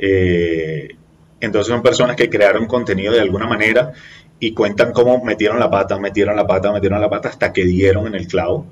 Eh, 0.03 0.97
entonces 1.41 1.71
son 1.71 1.83
personas 1.83 2.17
que 2.17 2.31
crearon 2.31 2.67
contenido 2.67 3.13
de 3.13 3.21
alguna 3.21 3.47
manera 3.47 3.93
y 4.39 4.53
cuentan 4.55 4.93
cómo 4.93 5.23
metieron 5.23 5.61
la 5.61 5.71
pata, 5.71 5.99
metieron 5.99 6.35
la 6.37 6.47
pata, 6.47 6.73
metieron 6.73 7.01
la 7.01 7.11
pata 7.11 7.29
hasta 7.29 7.53
que 7.53 7.65
dieron 7.65 8.07
en 8.07 8.15
el 8.15 8.27
clavo 8.27 8.67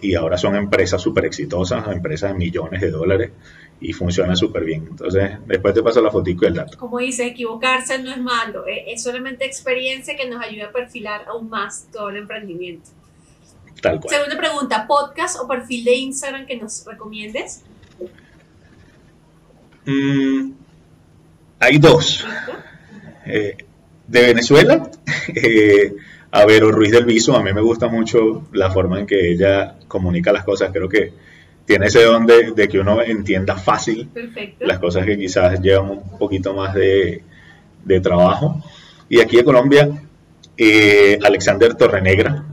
y 0.00 0.14
ahora 0.16 0.36
son 0.36 0.56
empresas 0.56 1.00
súper 1.00 1.24
exitosas, 1.24 1.86
empresas 1.88 2.32
de 2.32 2.38
millones 2.38 2.80
de 2.80 2.90
dólares 2.90 3.30
y 3.80 3.92
funciona 3.92 4.34
súper 4.34 4.64
bien. 4.64 4.86
Entonces, 4.90 5.38
después 5.46 5.72
te 5.72 5.82
paso 5.82 6.02
la 6.02 6.10
fotico 6.10 6.44
y 6.44 6.48
el 6.48 6.54
dato. 6.54 6.76
Como 6.78 6.98
dice, 6.98 7.26
equivocarse 7.26 7.98
no 8.02 8.10
es 8.10 8.18
malo, 8.18 8.66
eh, 8.66 8.84
es 8.88 9.02
solamente 9.02 9.44
experiencia 9.44 10.16
que 10.16 10.28
nos 10.28 10.42
ayuda 10.42 10.66
a 10.66 10.72
perfilar 10.72 11.26
aún 11.28 11.48
más 11.48 11.86
todo 11.92 12.08
el 12.08 12.16
emprendimiento. 12.16 12.90
Tal 13.80 14.00
cual. 14.00 14.14
Segunda 14.14 14.36
pregunta, 14.36 14.86
¿podcast 14.86 15.38
o 15.40 15.46
perfil 15.46 15.84
de 15.84 15.94
Instagram 15.94 16.46
que 16.46 16.56
nos 16.56 16.84
recomiendes? 16.84 17.62
Mm, 19.84 20.55
hay 21.66 21.78
dos. 21.78 22.24
Eh, 23.26 23.56
de 24.06 24.20
Venezuela, 24.20 24.88
eh, 25.34 25.94
a 26.30 26.46
Vero 26.46 26.70
Ruiz 26.70 26.92
del 26.92 27.04
Viso, 27.04 27.36
a 27.36 27.42
mí 27.42 27.52
me 27.52 27.60
gusta 27.60 27.88
mucho 27.88 28.46
la 28.52 28.70
forma 28.70 29.00
en 29.00 29.06
que 29.06 29.32
ella 29.32 29.76
comunica 29.88 30.32
las 30.32 30.44
cosas, 30.44 30.70
creo 30.72 30.88
que 30.88 31.12
tiene 31.64 31.86
ese 31.86 32.04
don 32.04 32.24
de, 32.26 32.68
que 32.68 32.78
uno 32.78 33.02
entienda 33.02 33.56
fácil 33.56 34.08
las 34.60 34.78
cosas 34.78 35.04
que 35.04 35.18
quizás 35.18 35.60
llevan 35.60 35.90
un 35.90 36.18
poquito 36.18 36.54
más 36.54 36.72
de, 36.74 37.22
trabajo. 38.00 38.62
Y 39.08 39.20
aquí 39.20 39.36
de 39.36 39.44
Colombia, 39.44 39.88
eh, 40.56 41.18
Alexander 41.24 41.74
Torrenegra, 41.74 42.44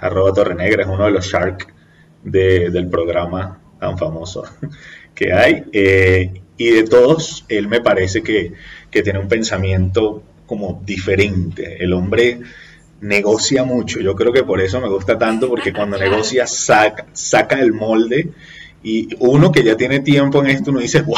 arroba 0.00 0.32
Torrenegra, 0.32 0.82
es 0.82 0.88
uno 0.88 1.04
de 1.04 1.12
los 1.12 1.26
Shark 1.26 1.72
del 2.24 2.88
programa 2.88 3.60
tan 3.78 3.96
famoso 3.96 4.42
que 5.14 5.32
hay. 5.32 5.64
Eh, 5.72 6.42
y 6.56 6.70
de 6.70 6.84
todos, 6.84 7.44
él 7.48 7.68
me 7.68 7.80
parece 7.80 8.22
que, 8.22 8.52
que 8.90 9.02
tiene 9.02 9.18
un 9.18 9.28
pensamiento 9.28 10.22
como 10.46 10.82
diferente. 10.84 11.82
El 11.82 11.92
hombre 11.92 12.40
negocia 13.00 13.64
mucho. 13.64 14.00
Yo 14.00 14.14
creo 14.14 14.32
que 14.32 14.44
por 14.44 14.60
eso 14.60 14.80
me 14.80 14.88
gusta 14.88 15.18
tanto, 15.18 15.48
porque 15.48 15.72
cuando 15.74 15.98
negocia 15.98 16.46
saca, 16.46 17.06
saca 17.12 17.60
el 17.60 17.72
molde 17.72 18.30
y 18.82 19.08
uno 19.18 19.50
que 19.50 19.64
ya 19.64 19.76
tiene 19.76 20.00
tiempo 20.00 20.40
en 20.40 20.50
esto, 20.50 20.70
uno 20.70 20.80
dice, 20.80 21.02
wow, 21.02 21.16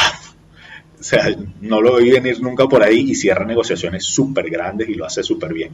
o 0.99 1.03
sea, 1.03 1.35
no 1.61 1.81
lo 1.81 1.97
vi 1.97 2.11
venir 2.11 2.41
nunca 2.41 2.67
por 2.67 2.81
ahí 2.81 3.11
y 3.11 3.15
cierra 3.15 3.45
negociaciones 3.45 4.05
súper 4.05 4.49
grandes 4.49 4.89
y 4.89 4.95
lo 4.95 5.05
hace 5.05 5.21
súper 5.21 5.53
bien. 5.53 5.71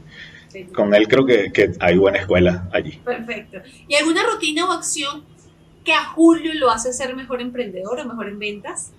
Con 0.73 0.93
él 0.93 1.07
creo 1.07 1.25
que, 1.25 1.51
que, 1.51 1.71
hay 1.79 1.97
buena 1.97 2.19
escuela 2.19 2.67
allí. 2.71 2.99
Perfecto. 3.03 3.59
¿Y 3.87 3.95
alguna 3.95 4.23
rutina 4.23 4.67
o 4.67 4.71
acción 4.71 5.23
que 5.83 5.93
a 5.93 6.03
Julio 6.05 6.53
lo 6.55 6.69
hace 6.69 6.93
ser 6.93 7.15
mejor 7.15 7.41
emprendedor 7.41 7.99
o 7.99 8.05
mejor 8.05 8.27
en 8.27 8.39
ventas? 8.39 8.91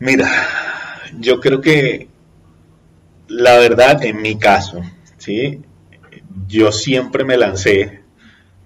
Mira, 0.00 0.28
yo 1.18 1.40
creo 1.40 1.60
que 1.60 2.08
la 3.28 3.58
verdad, 3.58 4.02
en 4.04 4.20
mi 4.20 4.38
caso, 4.38 4.82
¿sí? 5.18 5.60
yo 6.48 6.72
siempre 6.72 7.22
me 7.24 7.36
lancé 7.36 8.00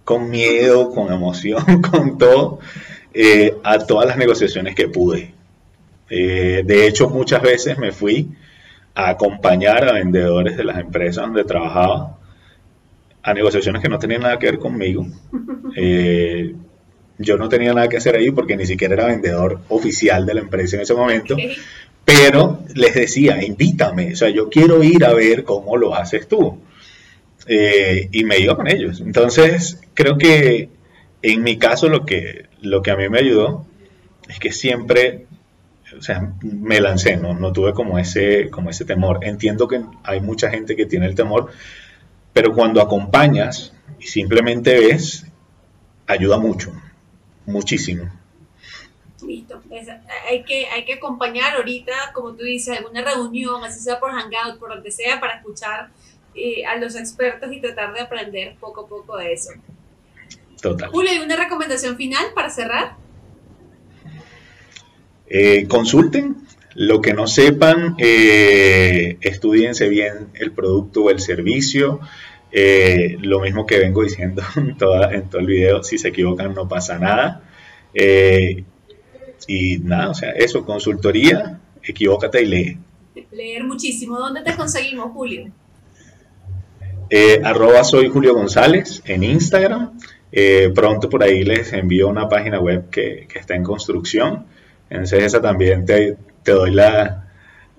con 0.04 0.30
miedo, 0.30 0.90
con 0.90 1.12
emoción, 1.12 1.82
con 1.90 2.18
todo, 2.18 2.60
eh, 3.12 3.56
a 3.62 3.78
todas 3.78 4.06
las 4.06 4.16
negociaciones 4.16 4.74
que 4.74 4.88
pude. 4.88 5.34
Eh, 6.08 6.62
de 6.64 6.86
hecho, 6.86 7.10
muchas 7.10 7.42
veces 7.42 7.78
me 7.78 7.90
fui 7.90 8.28
a 8.94 9.10
acompañar 9.10 9.88
a 9.88 9.92
vendedores 9.92 10.56
de 10.56 10.64
las 10.64 10.78
empresas 10.78 11.26
donde 11.26 11.44
trabajaba 11.44 12.16
a 13.22 13.34
negociaciones 13.34 13.82
que 13.82 13.88
no 13.88 13.98
tenían 13.98 14.22
nada 14.22 14.38
que 14.38 14.46
ver 14.46 14.58
conmigo. 14.58 15.06
Eh, 15.76 16.54
yo 17.18 17.36
no 17.36 17.48
tenía 17.48 17.72
nada 17.72 17.88
que 17.88 17.98
hacer 17.98 18.16
ahí 18.16 18.30
porque 18.30 18.56
ni 18.56 18.66
siquiera 18.66 18.94
era 18.94 19.06
vendedor 19.06 19.60
oficial 19.68 20.26
de 20.26 20.34
la 20.34 20.40
empresa 20.40 20.76
en 20.76 20.82
ese 20.82 20.94
momento, 20.94 21.36
pero 22.04 22.60
les 22.74 22.94
decía, 22.94 23.42
invítame, 23.42 24.12
o 24.12 24.16
sea, 24.16 24.28
yo 24.30 24.48
quiero 24.48 24.82
ir 24.82 25.04
a 25.04 25.14
ver 25.14 25.44
cómo 25.44 25.76
lo 25.76 25.94
haces 25.94 26.28
tú. 26.28 26.58
Eh, 27.46 28.08
y 28.10 28.24
me 28.24 28.38
iba 28.38 28.56
con 28.56 28.68
ellos. 28.68 29.00
Entonces, 29.00 29.78
creo 29.92 30.16
que 30.16 30.70
en 31.22 31.42
mi 31.42 31.58
caso 31.58 31.88
lo 31.88 32.04
que, 32.04 32.46
lo 32.60 32.82
que 32.82 32.90
a 32.90 32.96
mí 32.96 33.08
me 33.08 33.18
ayudó 33.18 33.66
es 34.28 34.38
que 34.38 34.52
siempre, 34.52 35.26
o 35.96 36.02
sea, 36.02 36.32
me 36.42 36.80
lancé, 36.80 37.16
no, 37.16 37.34
no 37.34 37.52
tuve 37.52 37.72
como 37.72 37.98
ese, 37.98 38.48
como 38.50 38.70
ese 38.70 38.84
temor. 38.84 39.20
Entiendo 39.22 39.68
que 39.68 39.82
hay 40.02 40.20
mucha 40.20 40.50
gente 40.50 40.76
que 40.76 40.86
tiene 40.86 41.06
el 41.06 41.14
temor, 41.14 41.50
pero 42.32 42.52
cuando 42.52 42.80
acompañas 42.80 43.74
y 43.98 44.06
simplemente 44.06 44.78
ves, 44.78 45.26
ayuda 46.06 46.38
mucho, 46.38 46.72
muchísimo. 47.46 48.10
Listo. 49.26 49.62
hay, 50.28 50.42
que, 50.44 50.66
hay 50.66 50.84
que 50.84 50.94
acompañar 50.94 51.56
ahorita, 51.56 51.92
como 52.12 52.34
tú 52.34 52.44
dices, 52.44 52.78
alguna 52.78 53.02
reunión, 53.02 53.64
así 53.64 53.80
sea 53.80 53.98
por 53.98 54.10
Hangout, 54.10 54.58
por 54.58 54.68
donde 54.70 54.90
sea, 54.90 55.18
para 55.18 55.36
escuchar 55.36 55.90
eh, 56.34 56.64
a 56.66 56.76
los 56.76 56.96
expertos 56.96 57.52
y 57.52 57.60
tratar 57.60 57.94
de 57.94 58.00
aprender 58.00 58.56
poco 58.60 58.82
a 58.82 58.88
poco 58.88 59.16
de 59.16 59.32
eso. 59.32 59.50
Total. 60.60 60.90
Julio, 60.90 61.10
¿hay 61.10 61.18
una 61.20 61.36
recomendación 61.36 61.96
final 61.96 62.24
para 62.34 62.50
cerrar? 62.50 62.96
Eh, 65.26 65.66
consulten. 65.68 66.36
Lo 66.74 67.00
que 67.00 67.14
no 67.14 67.28
sepan, 67.28 67.94
eh, 67.98 69.16
estudiense 69.20 69.88
bien 69.88 70.30
el 70.34 70.50
producto 70.50 71.04
o 71.04 71.10
el 71.10 71.20
servicio. 71.20 72.00
Eh, 72.56 73.16
lo 73.20 73.40
mismo 73.40 73.66
que 73.66 73.78
vengo 73.78 74.04
diciendo 74.04 74.40
en, 74.56 74.76
toda, 74.76 75.12
en 75.12 75.28
todo 75.28 75.40
el 75.40 75.46
video, 75.46 75.82
si 75.82 75.98
se 75.98 76.08
equivocan 76.08 76.54
no 76.54 76.68
pasa 76.68 76.98
nada. 76.98 77.42
Y 79.46 79.78
nada, 79.78 80.10
o 80.10 80.14
sea, 80.14 80.30
eso, 80.30 80.64
consultoría, 80.64 81.60
equivócate 81.82 82.42
y 82.42 82.46
lee. 82.46 82.78
Leer 83.32 83.64
muchísimo. 83.64 84.18
¿Dónde 84.18 84.42
te 84.42 84.54
conseguimos, 84.54 85.12
Julio? 85.12 85.50
Eh, 87.10 87.40
arroba 87.44 87.84
soy 87.84 88.08
Julio 88.08 88.34
González 88.34 89.02
en 89.04 89.22
Instagram. 89.22 89.98
Eh, 90.32 90.72
pronto 90.74 91.08
por 91.08 91.22
ahí 91.22 91.44
les 91.44 91.72
envío 91.72 92.08
una 92.08 92.28
página 92.28 92.58
web 92.60 92.88
que, 92.90 93.28
está 93.34 93.54
en 93.54 93.62
construcción. 93.62 94.46
Entonces 94.88 95.24
esa 95.24 95.40
también 95.40 95.84
te, 95.84 96.16
te 96.42 96.52
doy 96.52 96.70
la, 96.72 97.23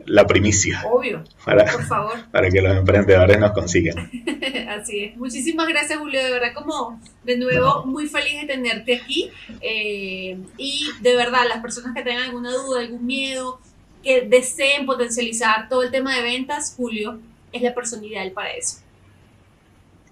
la 0.06 0.26
primicia. 0.28 0.84
Obvio. 0.86 1.24
Para, 1.44 1.66
por 1.72 1.86
favor. 1.86 2.14
Para 2.32 2.50
que 2.50 2.62
los 2.62 2.78
emprendedores 2.78 3.40
nos 3.40 3.52
consigan. 3.52 4.10
Así 4.70 5.06
es. 5.06 5.18
Muchísimas 5.18 5.68
gracias, 5.68 6.00
Julio. 6.00 6.24
De 6.24 6.32
verdad, 6.32 6.54
como 6.54 7.00
de 7.24 7.38
nuevo, 7.38 7.86
muy 7.86 8.08
feliz 8.08 8.42
de 8.42 8.48
tenerte 8.48 8.96
aquí. 8.96 9.32
Eh, 9.62 10.38
y 10.58 10.88
de 11.02 11.16
verdad, 11.16 11.42
las 11.48 11.62
personas 11.62 11.94
que 11.94 12.04
tengan 12.04 12.24
alguna 12.24 12.52
duda, 12.52 12.82
algún 12.82 13.06
miedo, 13.06 13.60
que 14.04 14.22
deseen 14.22 14.86
potencializar 14.86 15.68
todo 15.68 15.84
el 15.84 15.92
tema 15.92 16.16
de 16.16 16.22
ventas, 16.22 16.74
Julio 16.78 17.20
es 17.52 17.62
la 17.62 17.74
persona 17.74 18.06
ideal 18.06 18.32
para 18.32 18.52
eso. 18.52 18.85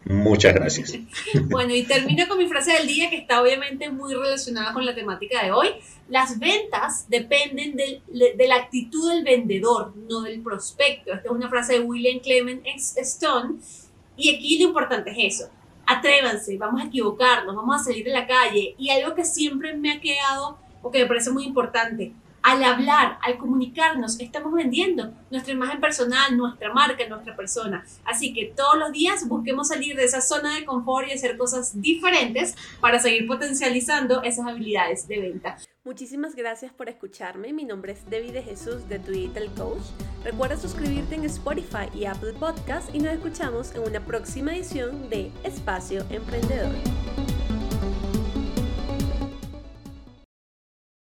Muchas 0.05 0.53
gracias. 0.53 0.93
Bueno, 1.45 1.73
y 1.73 1.83
termino 1.83 2.27
con 2.27 2.37
mi 2.37 2.47
frase 2.47 2.73
del 2.73 2.87
día 2.87 3.09
que 3.09 3.17
está 3.17 3.41
obviamente 3.41 3.89
muy 3.89 4.13
relacionada 4.13 4.73
con 4.73 4.85
la 4.85 4.93
temática 4.93 5.43
de 5.43 5.51
hoy. 5.51 5.69
Las 6.09 6.39
ventas 6.39 7.05
dependen 7.09 7.75
de 7.75 8.47
la 8.47 8.55
actitud 8.55 9.09
del 9.09 9.23
vendedor, 9.23 9.95
no 9.95 10.21
del 10.21 10.41
prospecto. 10.41 11.13
Esta 11.13 11.27
es 11.27 11.31
una 11.31 11.49
frase 11.49 11.73
de 11.73 11.79
William 11.79 12.19
Clement 12.19 12.65
Stone. 12.65 13.59
Y 14.17 14.35
aquí 14.35 14.59
lo 14.59 14.67
importante 14.67 15.11
es 15.11 15.35
eso. 15.35 15.51
Atrévanse, 15.85 16.57
vamos 16.57 16.81
a 16.81 16.85
equivocarnos, 16.85 17.55
vamos 17.55 17.81
a 17.81 17.83
salir 17.83 18.05
de 18.05 18.11
la 18.11 18.27
calle. 18.27 18.75
Y 18.77 18.89
algo 18.89 19.15
que 19.15 19.25
siempre 19.25 19.75
me 19.75 19.91
ha 19.91 20.01
quedado, 20.01 20.57
o 20.81 20.91
que 20.91 20.99
me 20.99 21.05
parece 21.05 21.31
muy 21.31 21.45
importante, 21.45 22.13
al 22.43 22.61
hablar, 22.63 23.17
al 23.21 23.37
comunicarnos, 23.37 24.19
estamos 24.19 24.53
vendiendo 24.53 25.13
nuestra 25.31 25.53
imagen 25.53 25.79
personal, 25.79 26.35
nuestra 26.37 26.71
marca, 26.73 27.07
nuestra 27.07 27.35
persona. 27.35 27.85
Así 28.05 28.33
que 28.33 28.53
todos 28.55 28.77
los 28.77 28.91
días 28.91 29.27
busquemos 29.27 29.69
salir 29.69 29.95
de 29.95 30.03
esa 30.03 30.21
zona 30.21 30.55
de 30.55 30.65
confort 30.65 31.07
y 31.07 31.13
hacer 31.13 31.37
cosas 31.37 31.81
diferentes 31.81 32.55
para 32.81 32.99
seguir 32.99 33.25
potencializando 33.27 34.21
esas 34.23 34.45
habilidades 34.45 35.07
de 35.07 35.19
venta. 35.19 35.57
Muchísimas 35.85 36.35
gracias 36.35 36.71
por 36.71 36.87
escucharme. 36.87 37.51
Mi 37.51 37.65
nombre 37.65 37.93
es 37.93 38.09
David 38.09 38.33
de 38.33 38.43
Jesús 38.43 38.87
de 38.87 38.99
Twitter 38.99 39.49
Coach. 39.57 39.83
Recuerda 40.23 40.57
suscribirte 40.57 41.15
en 41.15 41.25
Spotify 41.25 41.89
y 41.93 42.05
Apple 42.05 42.33
Podcast 42.39 42.93
y 42.93 42.99
nos 42.99 43.13
escuchamos 43.13 43.73
en 43.75 43.83
una 43.83 43.99
próxima 43.99 44.55
edición 44.55 45.09
de 45.09 45.31
Espacio 45.43 46.05
Emprendedor. 46.09 46.71